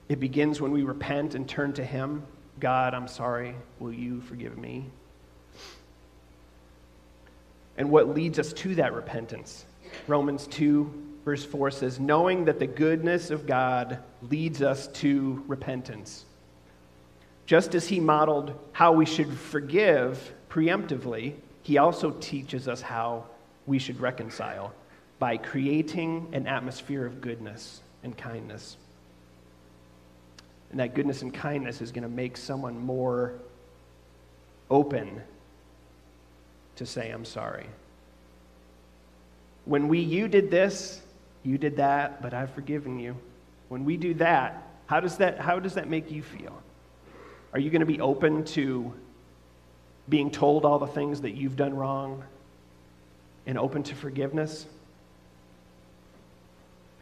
It 0.08 0.20
begins 0.20 0.60
when 0.60 0.70
we 0.70 0.84
repent 0.84 1.34
and 1.34 1.46
turn 1.46 1.74
to 1.74 1.84
Him. 1.84 2.22
God, 2.60 2.94
I'm 2.94 3.08
sorry. 3.08 3.54
Will 3.80 3.92
you 3.92 4.20
forgive 4.22 4.56
me? 4.56 4.86
And 7.76 7.90
what 7.90 8.14
leads 8.14 8.38
us 8.38 8.52
to 8.54 8.76
that 8.76 8.94
repentance? 8.94 9.66
Romans 10.06 10.46
2, 10.46 11.18
verse 11.24 11.44
4 11.44 11.70
says, 11.72 12.00
Knowing 12.00 12.44
that 12.44 12.60
the 12.60 12.66
goodness 12.66 13.30
of 13.30 13.46
God 13.46 13.98
leads 14.30 14.62
us 14.62 14.86
to 14.88 15.42
repentance. 15.48 16.24
Just 17.48 17.74
as 17.74 17.88
He 17.88 17.98
modeled 17.98 18.52
how 18.72 18.92
we 18.92 19.06
should 19.06 19.32
forgive 19.32 20.34
preemptively, 20.50 21.32
He 21.62 21.78
also 21.78 22.10
teaches 22.10 22.68
us 22.68 22.82
how 22.82 23.24
we 23.66 23.78
should 23.78 23.98
reconcile 24.00 24.74
by 25.18 25.38
creating 25.38 26.28
an 26.32 26.46
atmosphere 26.46 27.06
of 27.06 27.22
goodness 27.22 27.80
and 28.04 28.14
kindness. 28.14 28.76
And 30.70 30.78
that 30.80 30.94
goodness 30.94 31.22
and 31.22 31.32
kindness 31.32 31.80
is 31.80 31.90
going 31.90 32.02
to 32.02 32.10
make 32.10 32.36
someone 32.36 32.78
more 32.78 33.32
open 34.68 35.22
to 36.76 36.84
say, 36.84 37.08
I'm 37.08 37.24
sorry. 37.24 37.66
When 39.64 39.88
we, 39.88 40.00
you 40.00 40.28
did 40.28 40.50
this, 40.50 41.00
you 41.44 41.56
did 41.56 41.76
that, 41.78 42.20
but 42.20 42.34
I've 42.34 42.50
forgiven 42.50 43.00
you. 43.00 43.16
When 43.70 43.86
we 43.86 43.96
do 43.96 44.12
that, 44.14 44.68
how 44.84 45.00
does 45.00 45.16
that, 45.16 45.38
how 45.38 45.58
does 45.58 45.74
that 45.74 45.88
make 45.88 46.10
you 46.10 46.22
feel? 46.22 46.62
Are 47.52 47.60
you 47.60 47.70
going 47.70 47.80
to 47.80 47.86
be 47.86 48.00
open 48.00 48.44
to 48.46 48.92
being 50.08 50.30
told 50.30 50.64
all 50.64 50.78
the 50.78 50.86
things 50.86 51.22
that 51.22 51.32
you've 51.32 51.56
done 51.56 51.74
wrong? 51.74 52.24
and 53.48 53.56
open 53.56 53.82
to 53.82 53.94
forgiveness. 53.94 54.66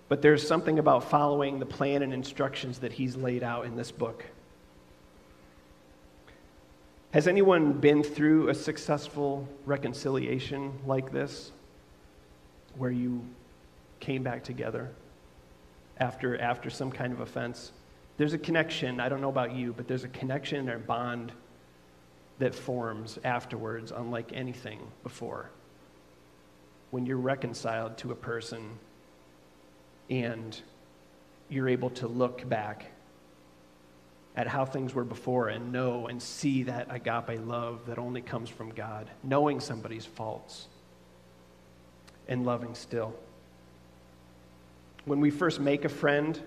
But 0.09 0.23
there's 0.23 0.47
something 0.47 0.79
about 0.79 1.11
following 1.11 1.59
the 1.59 1.67
plan 1.67 2.03
and 2.03 2.15
instructions 2.15 2.79
that 2.79 2.93
he's 2.93 3.17
laid 3.17 3.43
out 3.43 3.67
in 3.67 3.77
this 3.77 3.91
book. 3.91 4.25
Has 7.11 7.27
anyone 7.27 7.73
been 7.73 8.05
through 8.05 8.49
a 8.49 8.55
successful 8.55 9.49
reconciliation 9.65 10.73
like 10.87 11.11
this, 11.11 11.51
where 12.77 12.93
you 12.93 13.25
came 13.99 14.23
back 14.23 14.45
together 14.45 14.91
after, 15.99 16.41
after 16.41 16.71
some 16.71 16.93
kind 16.93 17.13
of 17.13 17.19
offense? 17.19 17.73
There's 18.17 18.33
a 18.33 18.39
connection, 18.39 19.01
I 19.01 19.09
don't 19.09 19.21
know 19.21 19.29
about 19.29 19.55
you, 19.55 19.73
but 19.73 19.87
there's 19.89 20.05
a 20.05 20.09
connection 20.09 20.69
or 20.69 20.79
bond 20.79 21.33
that 22.39 22.55
forms 22.55 23.19
afterwards, 23.25 23.93
unlike 23.93 24.33
anything 24.33 24.81
before 25.03 25.51
when 26.91 27.07
you're 27.07 27.19
reconciled 27.19 27.99
to 27.99 28.13
a 28.13 28.15
person 28.15 28.79
and 30.09 30.61
you're 31.49 31.69
able 31.69 31.91
to 31.91 32.07
look 32.07 32.49
back 32.49 32.87
at 34.37 34.47
how 34.47 34.65
things 34.65 34.95
were 34.95 35.05
before 35.05 35.49
and 35.49 35.73
know 35.73 36.07
and 36.07 36.23
see 36.23 36.63
that 36.63 36.87
agape 36.91 37.41
love 37.47 37.81
that 37.87 37.99
only 37.99 38.21
comes 38.21 38.49
from 38.49 38.71
God, 38.71 39.11
knowing 39.23 39.61
somebody's 39.61 40.05
faults 40.05 40.69
and 42.29 42.45
loving 42.45 42.75
still. 42.75 43.15
When 45.05 45.21
we 45.21 45.31
first 45.31 45.61
make 45.61 45.85
a 45.85 45.89
friend, 45.89 46.41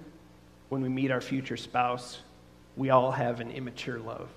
when 0.70 0.82
we 0.82 0.90
meet 0.90 1.12
our 1.12 1.22
future 1.22 1.58
spouse, 1.58 2.20
we 2.78 2.90
all 2.90 3.12
have 3.12 3.40
an 3.40 3.52
immature 3.52 4.00
love. 4.00 4.30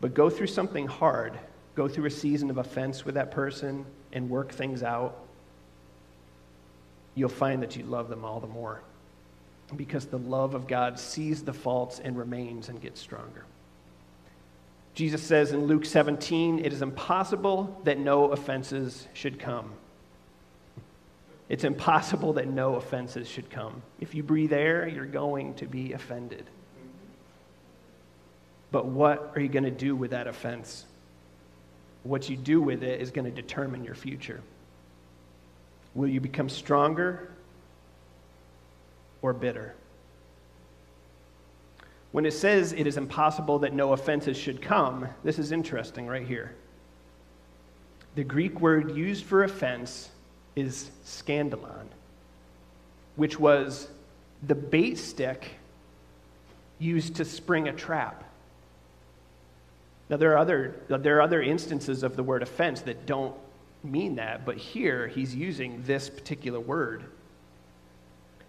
But 0.00 0.14
go 0.14 0.30
through 0.30 0.48
something 0.48 0.86
hard 0.86 1.38
go 1.74 1.88
through 1.88 2.06
a 2.06 2.10
season 2.10 2.50
of 2.50 2.58
offense 2.58 3.04
with 3.04 3.14
that 3.14 3.30
person 3.30 3.84
and 4.12 4.28
work 4.28 4.52
things 4.52 4.82
out, 4.82 5.18
you'll 7.14 7.28
find 7.28 7.62
that 7.62 7.76
you 7.76 7.84
love 7.84 8.08
them 8.08 8.24
all 8.24 8.40
the 8.40 8.46
more 8.46 8.82
because 9.76 10.04
the 10.04 10.18
love 10.18 10.54
of 10.54 10.66
God 10.66 10.98
sees 10.98 11.42
the 11.42 11.52
faults 11.52 11.98
and 11.98 12.16
remains 12.18 12.68
and 12.68 12.80
gets 12.80 13.00
stronger. 13.00 13.46
Jesus 14.94 15.22
says 15.22 15.52
in 15.52 15.64
Luke 15.64 15.86
17, 15.86 16.58
it 16.58 16.74
is 16.74 16.82
impossible 16.82 17.80
that 17.84 17.98
no 17.98 18.32
offenses 18.32 19.08
should 19.14 19.38
come. 19.38 19.72
It's 21.52 21.64
impossible 21.64 22.32
that 22.32 22.48
no 22.48 22.76
offenses 22.76 23.28
should 23.28 23.50
come. 23.50 23.82
If 24.00 24.14
you 24.14 24.22
breathe 24.22 24.54
air, 24.54 24.88
you're 24.88 25.04
going 25.04 25.52
to 25.56 25.66
be 25.66 25.92
offended. 25.92 26.46
But 28.70 28.86
what 28.86 29.32
are 29.34 29.40
you 29.42 29.50
going 29.50 29.64
to 29.64 29.70
do 29.70 29.94
with 29.94 30.12
that 30.12 30.26
offense? 30.26 30.86
What 32.04 32.30
you 32.30 32.38
do 32.38 32.62
with 32.62 32.82
it 32.82 33.02
is 33.02 33.10
going 33.10 33.26
to 33.26 33.30
determine 33.30 33.84
your 33.84 33.94
future. 33.94 34.40
Will 35.94 36.08
you 36.08 36.20
become 36.20 36.48
stronger 36.48 37.30
or 39.20 39.34
bitter? 39.34 39.74
When 42.12 42.24
it 42.24 42.32
says 42.32 42.72
it 42.72 42.86
is 42.86 42.96
impossible 42.96 43.58
that 43.58 43.74
no 43.74 43.92
offenses 43.92 44.38
should 44.38 44.62
come, 44.62 45.06
this 45.22 45.38
is 45.38 45.52
interesting 45.52 46.06
right 46.06 46.26
here. 46.26 46.54
The 48.14 48.24
Greek 48.24 48.58
word 48.62 48.96
used 48.96 49.26
for 49.26 49.44
offense 49.44 50.08
is 50.56 50.90
scandalon, 51.04 51.86
which 53.16 53.38
was 53.38 53.88
the 54.42 54.54
bait 54.54 54.98
stick 54.98 55.56
used 56.78 57.16
to 57.16 57.24
spring 57.24 57.68
a 57.68 57.72
trap. 57.72 58.24
Now, 60.10 60.16
there 60.16 60.32
are, 60.32 60.38
other, 60.38 60.74
there 60.88 61.16
are 61.18 61.22
other 61.22 61.40
instances 61.40 62.02
of 62.02 62.16
the 62.16 62.22
word 62.22 62.42
offense 62.42 62.82
that 62.82 63.06
don't 63.06 63.34
mean 63.82 64.16
that, 64.16 64.44
but 64.44 64.56
here 64.56 65.08
he's 65.08 65.34
using 65.34 65.82
this 65.84 66.10
particular 66.10 66.60
word. 66.60 67.04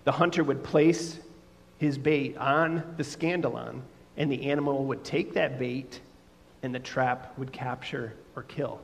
The 0.03 0.11
hunter 0.11 0.43
would 0.43 0.63
place 0.63 1.19
his 1.77 1.97
bait 1.97 2.37
on 2.37 2.83
the 2.97 3.03
scandalon, 3.03 3.81
and 4.17 4.31
the 4.31 4.49
animal 4.49 4.85
would 4.85 5.03
take 5.03 5.33
that 5.33 5.57
bait, 5.57 5.99
and 6.63 6.73
the 6.73 6.79
trap 6.79 7.37
would 7.37 7.51
capture 7.51 8.13
or 8.35 8.43
kill. 8.43 8.81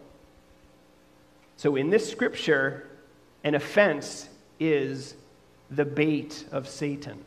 So, 1.57 1.75
in 1.75 1.89
this 1.89 2.09
scripture, 2.09 2.88
an 3.43 3.55
offense 3.55 4.29
is 4.59 5.15
the 5.71 5.85
bait 5.85 6.45
of 6.51 6.67
Satan. 6.67 7.23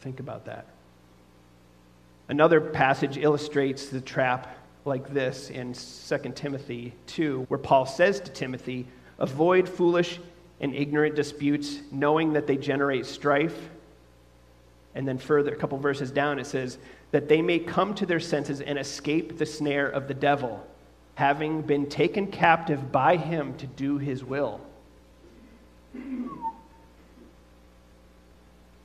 Think 0.00 0.20
about 0.20 0.46
that. 0.46 0.66
Another 2.28 2.60
passage 2.60 3.18
illustrates 3.18 3.88
the 3.88 4.00
trap 4.00 4.56
like 4.84 5.12
this 5.12 5.50
in 5.50 5.74
2 5.74 6.32
Timothy 6.34 6.94
2, 7.06 7.46
where 7.48 7.58
Paul 7.58 7.86
says 7.86 8.20
to 8.20 8.30
Timothy, 8.30 8.86
Avoid 9.18 9.68
foolish 9.68 10.18
and 10.60 10.74
ignorant 10.74 11.14
disputes, 11.14 11.80
knowing 11.90 12.32
that 12.32 12.46
they 12.46 12.56
generate 12.56 13.06
strife. 13.06 13.70
And 14.94 15.06
then 15.06 15.18
further, 15.18 15.52
a 15.52 15.56
couple 15.56 15.78
verses 15.78 16.10
down, 16.10 16.38
it 16.38 16.46
says, 16.46 16.78
That 17.10 17.28
they 17.28 17.42
may 17.42 17.58
come 17.58 17.94
to 17.94 18.06
their 18.06 18.20
senses 18.20 18.60
and 18.60 18.78
escape 18.78 19.36
the 19.36 19.46
snare 19.46 19.88
of 19.88 20.08
the 20.08 20.14
devil, 20.14 20.66
having 21.20 21.60
been 21.60 21.86
taken 21.86 22.26
captive 22.26 22.90
by 22.90 23.14
him 23.16 23.54
to 23.58 23.66
do 23.66 23.98
his 23.98 24.24
will 24.24 24.58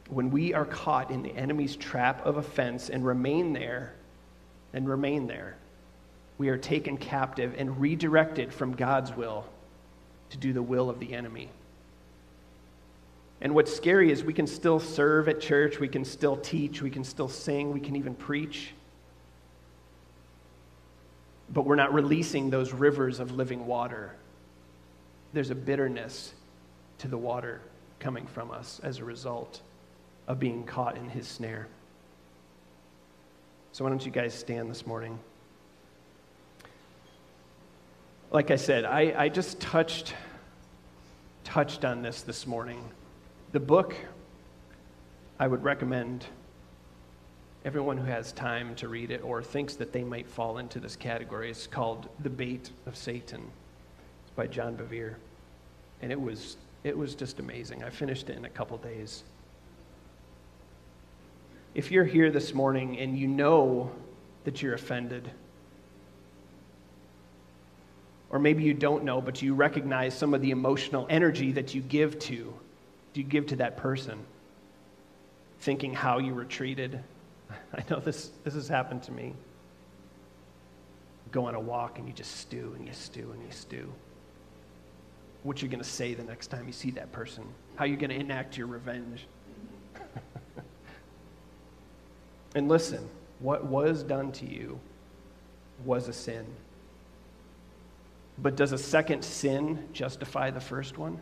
when 0.10 0.30
we 0.30 0.54
are 0.54 0.66
caught 0.66 1.12
in 1.12 1.24
the 1.24 1.34
enemy's 1.36 1.78
trap 1.78 2.26
of 2.26 2.36
offense 2.36 2.90
and 2.90 3.06
remain 3.06 3.54
there, 3.54 3.94
and 4.74 4.90
remain 4.90 5.28
there, 5.28 5.56
we 6.38 6.50
are 6.50 6.58
taken 6.58 6.98
captive 6.98 7.56
and 7.58 7.80
redirected 7.80 8.54
from 8.54 8.74
God's 8.74 9.16
will 9.16 9.46
to 10.32 10.38
do 10.38 10.52
the 10.52 10.62
will 10.62 10.90
of 10.90 11.00
the 11.00 11.14
enemy. 11.14 11.50
And 13.40 13.56
what's 13.56 13.74
scary 13.74 14.12
is 14.12 14.26
we 14.26 14.34
can 14.34 14.48
still 14.48 14.80
serve 14.82 15.30
at 15.30 15.40
church, 15.40 15.80
we 15.80 15.88
can 15.88 16.04
still 16.04 16.36
teach, 16.36 16.82
we 16.82 16.90
can 16.90 17.06
still 17.06 17.30
sing, 17.30 17.72
we 17.72 17.80
can 17.80 17.96
even 17.96 18.14
preach. 18.14 18.74
But 21.54 21.66
we're 21.66 21.76
not 21.76 21.94
releasing 21.94 22.50
those 22.50 22.74
rivers 22.74 23.20
of 23.20 23.32
living 23.32 23.66
water. 23.68 24.16
There's 25.34 25.52
a 25.52 25.56
bitterness 25.56 26.34
to 27.00 27.08
the 27.08 27.18
water 27.18 27.62
coming 28.00 28.26
from 28.26 28.52
us 28.52 28.80
as 28.84 29.00
a 29.00 29.06
result 29.06 29.62
of 30.28 30.40
being 30.40 30.64
caught 30.64 30.98
in 30.98 31.10
his 31.10 31.28
snare. 31.28 31.68
So, 33.72 33.84
why 33.84 33.90
don't 33.90 34.06
you 34.06 34.12
guys 34.12 34.34
stand 34.34 34.70
this 34.70 34.88
morning? 34.88 35.20
like 38.36 38.52
I 38.52 38.58
said, 38.58 38.84
I, 38.84 39.14
I 39.18 39.30
just 39.30 39.62
touched, 39.62 40.14
touched 41.46 41.86
on 41.86 42.02
this 42.02 42.22
this 42.22 42.46
morning. 42.46 42.84
The 43.54 43.62
book 43.62 43.96
I 45.40 45.48
would 45.48 45.64
recommend 45.64 46.26
everyone 47.66 47.98
who 47.98 48.06
has 48.06 48.32
time 48.32 48.76
to 48.76 48.88
read 48.88 49.10
it 49.10 49.24
or 49.24 49.42
thinks 49.42 49.74
that 49.74 49.92
they 49.92 50.04
might 50.04 50.28
fall 50.28 50.60
into 50.60 50.80
this 50.80 50.96
category 50.96 51.50
is 51.50 51.66
called 51.66 52.08
The 52.22 52.30
Bait 52.30 52.70
of 52.86 52.96
Satan. 52.96 53.42
It's 53.42 54.36
by 54.36 54.46
John 54.46 54.78
Bevere. 54.78 55.16
And 56.04 56.12
it 56.12 56.22
was, 56.22 56.58
it 56.84 56.96
was 56.96 57.16
just 57.16 57.40
amazing. 57.40 57.84
I 57.84 57.90
finished 57.90 58.30
it 58.30 58.38
in 58.38 58.46
a 58.46 58.50
couple 58.50 58.78
days. 58.78 59.24
If 61.74 61.92
you're 61.92 62.06
here 62.06 62.30
this 62.30 62.54
morning 62.54 63.00
and 63.00 63.18
you 63.18 63.28
know 63.28 63.90
that 64.44 64.62
you're 64.62 64.76
offended, 64.76 65.28
or 68.30 68.38
maybe 68.38 68.64
you 68.64 68.76
don't 68.76 69.04
know, 69.04 69.22
but 69.22 69.42
you 69.42 69.56
recognize 69.56 70.16
some 70.16 70.36
of 70.36 70.42
the 70.42 70.52
emotional 70.52 71.08
energy 71.10 71.52
that 71.54 71.74
you 71.74 71.82
give 71.82 72.20
to, 72.20 72.54
you 73.16 73.24
give 73.24 73.48
to 73.48 73.56
that 73.56 73.78
person, 73.78 74.20
thinking 75.62 75.96
how 75.96 76.20
you 76.20 76.36
were 76.36 76.46
treated. 76.46 77.00
I 77.78 77.84
know 77.90 78.00
this, 78.00 78.32
this 78.44 78.54
has 78.54 78.68
happened 78.68 79.04
to 79.04 79.12
me. 79.12 79.34
Go 81.32 81.46
on 81.46 81.56
a 81.56 81.60
walk 81.60 81.98
and 82.00 82.08
you 82.08 82.14
just 82.14 82.38
stew 82.38 82.74
and 82.78 82.88
you 82.88 82.94
stew 82.94 83.32
and 83.34 83.42
you 83.42 83.52
stew. 83.52 83.92
What 85.44 85.62
you're 85.62 85.70
going 85.70 85.84
to 85.84 85.90
say 85.90 86.14
the 86.14 86.24
next 86.24 86.48
time 86.48 86.66
you 86.68 86.74
see 86.74 86.92
that 86.92 87.12
person, 87.12 87.44
how 87.76 87.86
you're 87.86 87.98
going 87.98 88.10
to 88.10 88.16
enact 88.16 88.58
your 88.58 88.68
revenge. 88.68 89.28
and 92.56 92.68
listen, 92.68 93.10
what 93.40 93.66
was 93.66 94.04
done 94.04 94.32
to 94.34 94.46
you 94.46 94.80
was 95.84 96.08
a 96.08 96.14
sin. 96.14 96.46
But 98.38 98.56
does 98.56 98.72
a 98.72 98.78
second 98.78 99.24
sin 99.24 99.88
justify 99.92 100.52
the 100.52 100.62
first 100.62 100.98
one? 100.98 101.20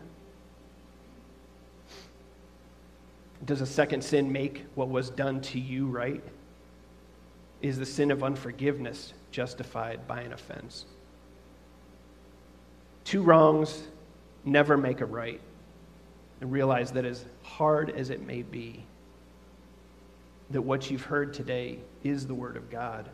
Does 3.44 3.60
a 3.60 3.66
second 3.66 4.02
sin 4.02 4.32
make 4.32 4.64
what 4.74 4.88
was 4.88 5.10
done 5.10 5.40
to 5.42 5.60
you 5.60 5.86
right? 5.86 6.22
Is 7.64 7.78
the 7.78 7.86
sin 7.86 8.10
of 8.10 8.22
unforgiveness 8.22 9.14
justified 9.30 10.06
by 10.06 10.20
an 10.20 10.34
offense? 10.34 10.84
Two 13.04 13.22
wrongs 13.22 13.84
never 14.44 14.76
make 14.76 15.00
a 15.00 15.06
right. 15.06 15.40
And 16.42 16.52
realize 16.52 16.92
that 16.92 17.06
as 17.06 17.24
hard 17.42 17.88
as 17.88 18.10
it 18.10 18.20
may 18.20 18.42
be, 18.42 18.84
that 20.50 20.60
what 20.60 20.90
you've 20.90 21.04
heard 21.04 21.32
today 21.32 21.78
is 22.02 22.26
the 22.26 22.34
Word 22.34 22.58
of 22.58 22.68
God. 22.68 23.08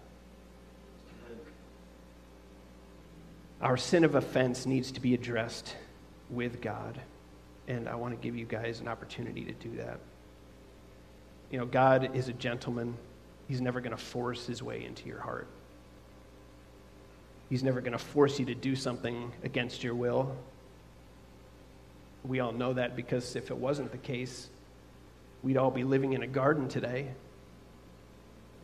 Our 3.62 3.76
sin 3.76 4.02
of 4.02 4.16
offense 4.16 4.66
needs 4.66 4.90
to 4.90 5.00
be 5.00 5.14
addressed 5.14 5.76
with 6.28 6.60
God. 6.60 7.00
And 7.68 7.88
I 7.88 7.94
want 7.94 8.20
to 8.20 8.20
give 8.20 8.36
you 8.36 8.46
guys 8.46 8.80
an 8.80 8.88
opportunity 8.88 9.44
to 9.44 9.52
do 9.52 9.76
that. 9.76 10.00
You 11.52 11.60
know, 11.60 11.66
God 11.66 12.16
is 12.16 12.26
a 12.26 12.32
gentleman. 12.32 12.96
He's 13.50 13.60
never 13.60 13.80
going 13.80 13.90
to 13.90 14.00
force 14.00 14.46
his 14.46 14.62
way 14.62 14.84
into 14.84 15.08
your 15.08 15.18
heart. 15.18 15.48
He's 17.48 17.64
never 17.64 17.80
going 17.80 17.94
to 17.94 17.98
force 17.98 18.38
you 18.38 18.46
to 18.46 18.54
do 18.54 18.76
something 18.76 19.32
against 19.42 19.82
your 19.82 19.96
will. 19.96 20.36
We 22.24 22.38
all 22.38 22.52
know 22.52 22.74
that 22.74 22.94
because 22.94 23.34
if 23.34 23.50
it 23.50 23.56
wasn't 23.56 23.90
the 23.90 23.98
case, 23.98 24.48
we'd 25.42 25.56
all 25.56 25.72
be 25.72 25.82
living 25.82 26.12
in 26.12 26.22
a 26.22 26.28
garden 26.28 26.68
today 26.68 27.08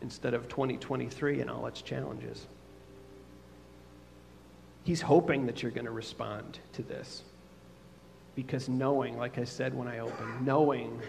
instead 0.01 0.33
of 0.33 0.47
2023 0.47 1.41
and 1.41 1.49
all 1.49 1.67
its 1.67 1.81
challenges. 1.81 2.47
He's 4.85 5.01
hoping 5.01 5.47
that 5.47 5.61
you're 5.61 5.71
going 5.73 5.83
to 5.83 5.91
respond 5.91 6.59
to 6.71 6.81
this. 6.81 7.23
Because 8.35 8.69
knowing, 8.69 9.17
like 9.17 9.37
I 9.37 9.43
said 9.43 9.73
when 9.73 9.89
I 9.89 9.99
opened, 9.99 10.45
knowing 10.45 11.01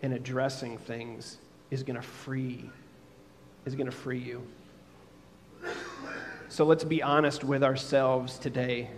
and 0.00 0.12
addressing 0.12 0.78
things 0.78 1.38
is 1.72 1.82
going 1.82 1.96
to 1.96 2.02
free 2.02 2.70
is 3.64 3.74
going 3.74 3.86
to 3.86 3.96
free 3.96 4.18
you. 4.18 4.42
So 6.48 6.64
let's 6.64 6.84
be 6.84 7.02
honest 7.02 7.44
with 7.44 7.64
ourselves 7.64 8.38
today. 8.38 8.90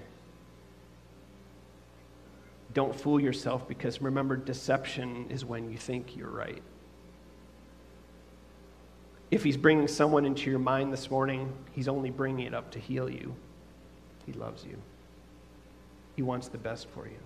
Don't 2.73 2.95
fool 2.95 3.21
yourself 3.21 3.69
because 3.69 4.03
remember, 4.03 4.37
deception 4.37 5.27
is 5.29 5.45
when 5.45 5.71
you 5.71 5.79
think 5.79 6.17
you're 6.17 6.31
right. 6.31 6.63
If 9.31 9.45
he's 9.45 9.57
bringing 9.57 9.87
someone 9.87 10.25
into 10.25 10.51
your 10.51 10.59
mind 10.59 10.93
this 10.93 11.11
morning, 11.11 11.53
he's 11.73 11.87
only 11.87 12.11
bringing 12.11 12.47
it 12.47 12.55
up 12.55 12.73
to 12.73 12.81
heal 12.81 13.09
you. 13.09 13.35
He 14.27 14.33
loves 14.33 14.65
you, 14.65 14.77
he 16.17 16.23
wants 16.23 16.49
the 16.49 16.59
best 16.59 16.89
for 16.89 17.07
you. 17.07 17.19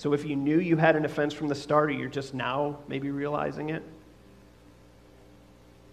So 0.00 0.14
if 0.14 0.24
you 0.24 0.34
knew 0.34 0.58
you 0.58 0.78
had 0.78 0.96
an 0.96 1.04
offense 1.04 1.34
from 1.34 1.48
the 1.48 1.54
start, 1.54 1.90
or 1.90 1.92
you're 1.92 2.08
just 2.08 2.32
now 2.32 2.78
maybe 2.88 3.10
realizing 3.10 3.68
it, 3.68 3.82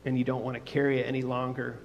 and 0.06 0.17
you 0.17 0.24
don't 0.24 0.46
want 0.46 0.56
to 0.56 0.62
carry 0.62 1.02
it 1.02 1.04
any 1.04 1.24
longer, 1.24 1.78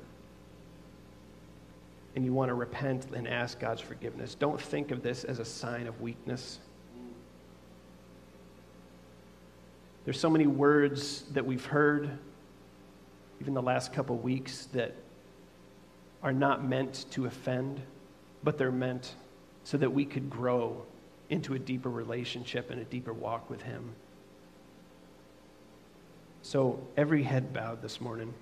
and 2.15 2.25
you 2.25 2.33
want 2.33 2.51
to 2.51 2.55
repent 2.55 3.07
and 3.13 3.27
ask 3.27 3.59
God's 3.59 3.81
forgiveness, 3.81 4.37
don't 4.37 4.61
think 4.61 4.93
of 4.93 5.03
this 5.03 5.25
as 5.25 5.41
a 5.41 5.45
sign 5.45 5.89
of 5.89 6.01
weakness. 6.01 6.61
There's 10.05 10.21
so 10.21 10.31
many 10.31 10.47
words 10.47 11.25
that 11.33 11.45
we've 11.45 11.67
heard, 11.67 12.09
even 13.41 13.53
the 13.53 13.63
last 13.63 13.93
couple 13.93 14.17
weeks, 14.17 14.67
that 14.67 14.95
are 16.23 16.33
not 16.33 16.65
meant 16.65 17.05
to 17.11 17.27
offend, 17.27 17.81
but 18.45 18.59
they're 18.59 18.71
meant 18.71 19.17
so 19.65 19.77
that 19.77 19.91
we 19.91 20.05
could 20.05 20.31
grow 20.31 20.87
into 21.33 21.55
a 21.55 21.59
deeper 21.59 21.89
relationship 21.89 22.71
and 22.71 22.79
a 22.79 22.85
deeper 22.85 23.13
walk 23.13 23.49
with 23.49 23.63
Him. 23.63 23.95
So, 26.43 26.79
every 26.95 27.23
head 27.23 27.55
bowed 27.55 27.81
this 27.81 28.03
morning. 28.03 28.35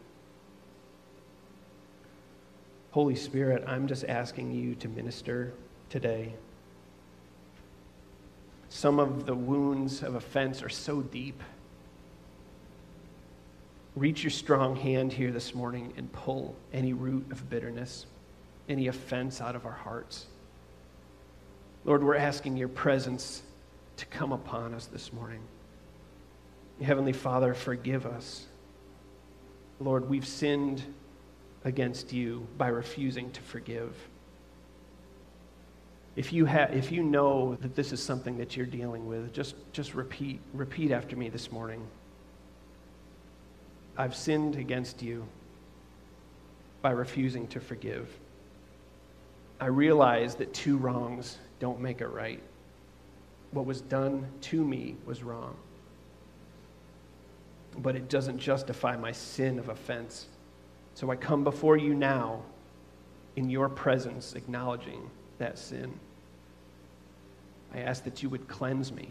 Holy 2.90 3.14
Spirit, 3.14 3.62
I'm 3.68 3.86
just 3.86 4.04
asking 4.04 4.52
you 4.52 4.74
to 4.74 4.88
minister 4.88 5.52
today. 5.88 6.34
Some 8.68 8.98
of 8.98 9.24
the 9.24 9.36
wounds 9.36 10.02
of 10.02 10.16
offense 10.16 10.60
are 10.60 10.68
so 10.68 11.00
deep. 11.00 11.40
Reach 13.94 14.24
your 14.24 14.32
strong 14.32 14.74
hand 14.74 15.12
here 15.12 15.30
this 15.30 15.54
morning 15.54 15.92
and 15.96 16.12
pull 16.12 16.56
any 16.72 16.92
root 16.92 17.30
of 17.30 17.48
bitterness, 17.48 18.06
any 18.68 18.88
offense 18.88 19.40
out 19.40 19.54
of 19.54 19.64
our 19.64 19.72
hearts. 19.72 20.26
Lord, 21.84 22.04
we're 22.04 22.16
asking 22.16 22.56
your 22.56 22.68
presence 22.68 23.42
to 23.96 24.06
come 24.06 24.32
upon 24.32 24.74
us 24.74 24.86
this 24.86 25.12
morning. 25.12 25.40
Heavenly 26.82 27.12
Father, 27.12 27.54
forgive 27.54 28.06
us. 28.06 28.46
Lord, 29.80 30.08
we've 30.08 30.26
sinned 30.26 30.82
against 31.64 32.12
you 32.12 32.46
by 32.58 32.68
refusing 32.68 33.30
to 33.32 33.40
forgive. 33.42 33.94
If 36.16 36.32
you, 36.32 36.44
ha- 36.46 36.68
if 36.72 36.92
you 36.92 37.02
know 37.02 37.56
that 37.62 37.74
this 37.74 37.92
is 37.92 38.02
something 38.02 38.36
that 38.38 38.56
you're 38.56 38.66
dealing 38.66 39.06
with, 39.06 39.32
just, 39.32 39.54
just 39.72 39.94
repeat, 39.94 40.40
repeat 40.52 40.90
after 40.90 41.16
me 41.16 41.28
this 41.28 41.50
morning. 41.50 41.86
I've 43.96 44.14
sinned 44.14 44.56
against 44.56 45.02
you 45.02 45.26
by 46.82 46.90
refusing 46.90 47.46
to 47.48 47.60
forgive. 47.60 48.08
I 49.60 49.66
realize 49.66 50.34
that 50.36 50.52
two 50.52 50.76
wrongs 50.78 51.38
don't 51.60 51.80
make 51.80 52.00
it 52.00 52.08
right. 52.08 52.42
What 53.52 53.66
was 53.66 53.80
done 53.80 54.26
to 54.42 54.64
me 54.64 54.96
was 55.06 55.22
wrong. 55.22 55.56
But 57.78 57.94
it 57.94 58.08
doesn't 58.08 58.38
justify 58.38 58.96
my 58.96 59.12
sin 59.12 59.58
of 59.58 59.68
offense. 59.68 60.26
So 60.94 61.10
I 61.10 61.16
come 61.16 61.44
before 61.44 61.76
you 61.76 61.94
now 61.94 62.42
in 63.36 63.48
your 63.48 63.68
presence, 63.68 64.34
acknowledging 64.34 65.08
that 65.38 65.58
sin. 65.58 65.92
I 67.72 67.80
ask 67.80 68.02
that 68.04 68.22
you 68.22 68.28
would 68.28 68.48
cleanse 68.48 68.90
me 68.90 69.08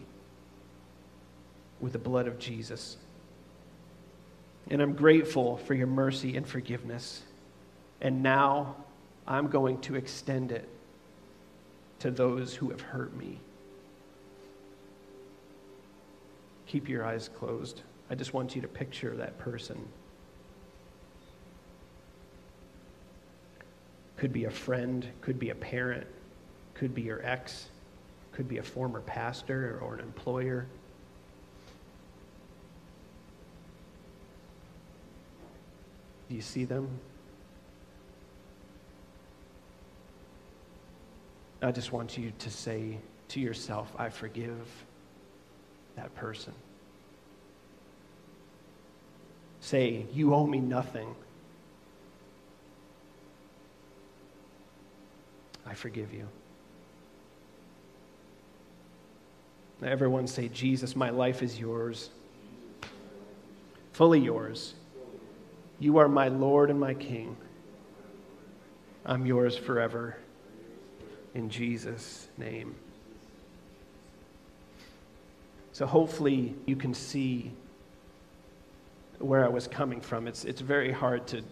with 1.80 1.92
the 1.92 1.98
blood 1.98 2.26
of 2.26 2.38
Jesus. 2.38 2.96
And 4.68 4.82
I'm 4.82 4.92
grateful 4.92 5.56
for 5.56 5.74
your 5.74 5.86
mercy 5.86 6.36
and 6.36 6.46
forgiveness. 6.46 7.22
And 8.00 8.22
now 8.22 8.76
I'm 9.26 9.48
going 9.48 9.80
to 9.82 9.94
extend 9.94 10.52
it 10.52 10.68
to 12.00 12.10
those 12.10 12.54
who 12.54 12.70
have 12.70 12.80
hurt 12.80 13.16
me. 13.16 13.38
Keep 16.66 16.88
your 16.88 17.04
eyes 17.04 17.28
closed. 17.28 17.82
I 18.10 18.14
just 18.14 18.34
want 18.34 18.56
you 18.56 18.62
to 18.62 18.68
picture 18.68 19.16
that 19.16 19.38
person. 19.38 19.78
Could 24.16 24.32
be 24.32 24.44
a 24.44 24.50
friend, 24.50 25.06
could 25.20 25.38
be 25.38 25.50
a 25.50 25.54
parent, 25.54 26.06
could 26.74 26.94
be 26.94 27.02
your 27.02 27.24
ex, 27.24 27.68
could 28.32 28.48
be 28.48 28.58
a 28.58 28.62
former 28.62 29.00
pastor 29.00 29.78
or 29.82 29.94
an 29.94 30.00
employer. 30.00 30.66
Do 36.28 36.34
you 36.34 36.42
see 36.42 36.64
them? 36.64 36.88
I 41.62 41.72
just 41.72 41.92
want 41.92 42.16
you 42.16 42.32
to 42.38 42.50
say 42.50 42.98
to 43.28 43.40
yourself, 43.40 43.92
I 43.98 44.08
forgive 44.08 44.66
that 45.96 46.14
person. 46.14 46.54
Say, 49.60 50.06
You 50.12 50.34
owe 50.34 50.46
me 50.46 50.58
nothing. 50.58 51.14
I 55.66 55.74
forgive 55.74 56.12
you. 56.12 56.26
Now 59.80 59.88
everyone 59.88 60.26
say, 60.26 60.48
Jesus, 60.48 60.96
my 60.96 61.10
life 61.10 61.42
is 61.42 61.58
yours, 61.58 62.10
fully 63.92 64.20
yours. 64.20 64.74
You 65.78 65.98
are 65.98 66.08
my 66.08 66.28
Lord 66.28 66.70
and 66.70 66.78
my 66.78 66.94
King. 66.94 67.36
I'm 69.06 69.24
yours 69.24 69.56
forever. 69.56 70.16
In 71.34 71.48
Jesus' 71.48 72.28
name. 72.38 72.74
So 75.72 75.86
hopefully 75.86 76.54
you 76.66 76.76
can 76.76 76.92
see 76.92 77.52
where 79.18 79.44
I 79.44 79.48
was 79.48 79.68
coming 79.68 80.00
from. 80.00 80.26
It's, 80.26 80.44
it's 80.44 80.60
very 80.60 80.90
hard 80.90 81.26
to, 81.28 81.42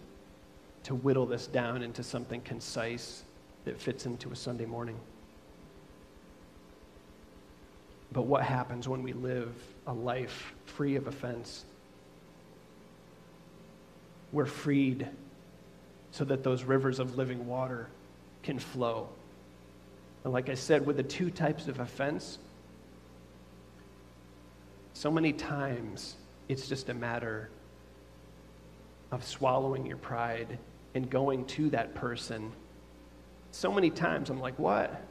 to 0.83 0.95
whittle 0.95 1.25
this 1.25 1.47
down 1.47 1.81
into 1.81 2.03
something 2.03 2.41
concise 2.41 3.23
that 3.65 3.79
fits 3.79 4.05
into 4.05 4.31
a 4.31 4.35
Sunday 4.35 4.65
morning. 4.65 4.99
But 8.11 8.23
what 8.23 8.43
happens 8.43 8.87
when 8.87 9.03
we 9.03 9.13
live 9.13 9.53
a 9.85 9.93
life 9.93 10.53
free 10.65 10.95
of 10.95 11.07
offense? 11.07 11.65
We're 14.31 14.45
freed 14.45 15.07
so 16.11 16.25
that 16.25 16.43
those 16.43 16.63
rivers 16.63 16.99
of 16.99 17.17
living 17.17 17.47
water 17.47 17.87
can 18.41 18.57
flow. 18.57 19.09
And 20.29 20.33
like 20.35 20.49
I 20.49 20.53
said, 20.53 20.85
with 20.85 20.97
the 20.97 21.01
two 21.01 21.31
types 21.31 21.67
of 21.67 21.79
offense, 21.79 22.37
so 24.93 25.09
many 25.09 25.33
times 25.33 26.17
it's 26.47 26.69
just 26.69 26.89
a 26.89 26.93
matter 26.93 27.49
of 29.11 29.25
swallowing 29.25 29.87
your 29.87 29.97
pride 29.97 30.59
and 30.93 31.09
going 31.09 31.45
to 31.45 31.71
that 31.71 31.95
person. 31.95 32.51
So 33.49 33.71
many 33.71 33.89
times 33.89 34.29
I'm 34.29 34.39
like, 34.39 34.59
what? 34.59 35.01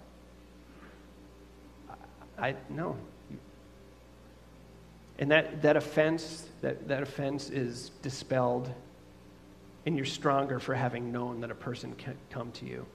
I 2.38 2.54
no. 2.70 2.96
And 5.18 5.32
that, 5.32 5.62
that 5.62 5.76
offense, 5.76 6.46
that, 6.60 6.86
that 6.86 7.02
offense 7.02 7.50
is 7.50 7.90
dispelled, 8.02 8.72
and 9.84 9.96
you're 9.96 10.06
stronger 10.06 10.60
for 10.60 10.76
having 10.76 11.10
known 11.10 11.40
that 11.40 11.50
a 11.50 11.56
person 11.56 11.96
can 11.96 12.16
come 12.30 12.52
to 12.52 12.66
you. 12.66 12.86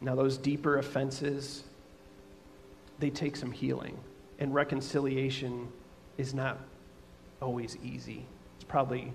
Now, 0.00 0.14
those 0.14 0.38
deeper 0.38 0.78
offenses, 0.78 1.64
they 2.98 3.10
take 3.10 3.36
some 3.36 3.50
healing, 3.50 3.98
and 4.38 4.54
reconciliation 4.54 5.68
is 6.16 6.34
not 6.34 6.58
always 7.42 7.76
easy. 7.82 8.24
It's 8.56 8.64
probably 8.64 9.12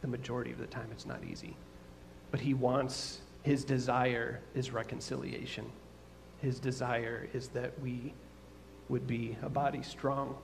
the 0.00 0.08
majority 0.08 0.52
of 0.52 0.58
the 0.58 0.66
time 0.66 0.88
it's 0.90 1.06
not 1.06 1.22
easy. 1.24 1.56
But 2.30 2.40
he 2.40 2.54
wants, 2.54 3.20
his 3.42 3.64
desire 3.64 4.40
is 4.54 4.72
reconciliation. 4.72 5.70
His 6.38 6.58
desire 6.58 7.28
is 7.32 7.48
that 7.48 7.78
we 7.80 8.12
would 8.88 9.06
be 9.06 9.36
a 9.42 9.48
body 9.48 9.82
strong. 9.82 10.36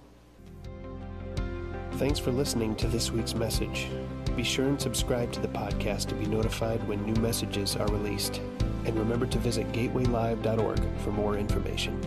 Thanks 1.95 2.19
for 2.19 2.31
listening 2.31 2.77
to 2.77 2.87
this 2.87 3.11
week's 3.11 3.35
message. 3.35 3.89
Be 4.35 4.43
sure 4.43 4.67
and 4.67 4.81
subscribe 4.81 5.33
to 5.33 5.41
the 5.41 5.49
podcast 5.49 6.07
to 6.09 6.15
be 6.15 6.27
notified 6.27 6.87
when 6.89 7.05
new 7.05 7.21
messages 7.21 7.77
are 7.77 7.89
released. 7.89 8.41
And 8.85 8.99
remember 8.99 9.27
to 9.27 9.39
visit 9.39 9.71
gatewaylive.org 9.73 10.81
for 11.05 11.13
more 11.13 11.37
information. 11.37 12.01